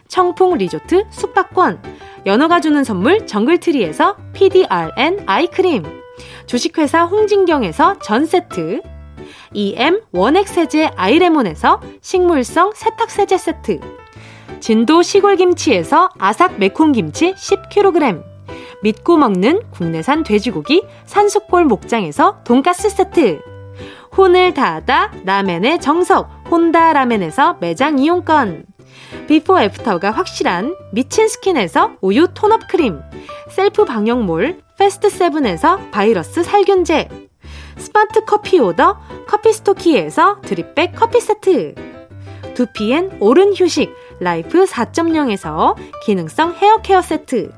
[0.11, 1.81] 청풍 리조트 숙박권,
[2.25, 5.83] 연어가 주는 선물 정글트리에서 PDRN 아이크림,
[6.47, 8.81] 주식회사 홍진경에서 전 세트,
[9.53, 13.79] EM 원액세제 아이레몬에서 식물성 세탁세제 세트,
[14.59, 18.21] 진도 시골김치에서 아삭 매콤김치 10kg,
[18.83, 23.41] 믿고 먹는 국내산 돼지고기 산수골 목장에서 돈가스 세트,
[24.17, 28.65] 혼을 다하다 라멘의 정석 혼다 라멘에서 매장 이용권,
[29.27, 32.99] 비포 애프터가 확실한 미친 스킨에서 우유 tone up 크림,
[33.49, 37.07] 셀프 방역몰 패스트 세븐에서 바이러스 살균제,
[37.77, 41.75] 스마트 커피 오더 커피 스토키에서 드립백 커피 세트,
[42.53, 47.51] 두피엔 오른 휴식 라이프 4.0에서 기능성 헤어 케어 세트,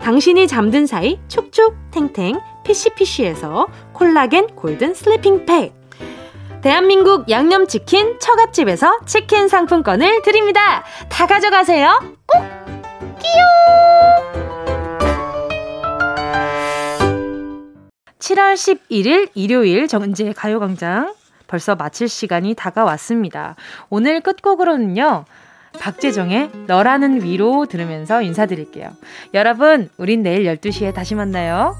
[0.00, 5.77] 당신이 잠든 사이 촉촉 탱탱 피시피시에서 콜라겐 golden sleeping 팩,
[6.62, 10.84] 대한민국 양념치킨 처갓집에서 치킨 상품권을 드립니다.
[11.08, 12.00] 다 가져가세요.
[12.26, 12.42] 꼭!
[13.18, 13.48] 끼용!
[18.18, 21.14] 7월 11일 일요일 정은지의 가요광장
[21.46, 23.56] 벌써 마칠 시간이 다가왔습니다.
[23.88, 25.24] 오늘 끝곡으로는요.
[25.80, 28.90] 박재정의 너라는 위로 들으면서 인사드릴게요.
[29.32, 31.76] 여러분, 우린 내일 12시에 다시 만나요.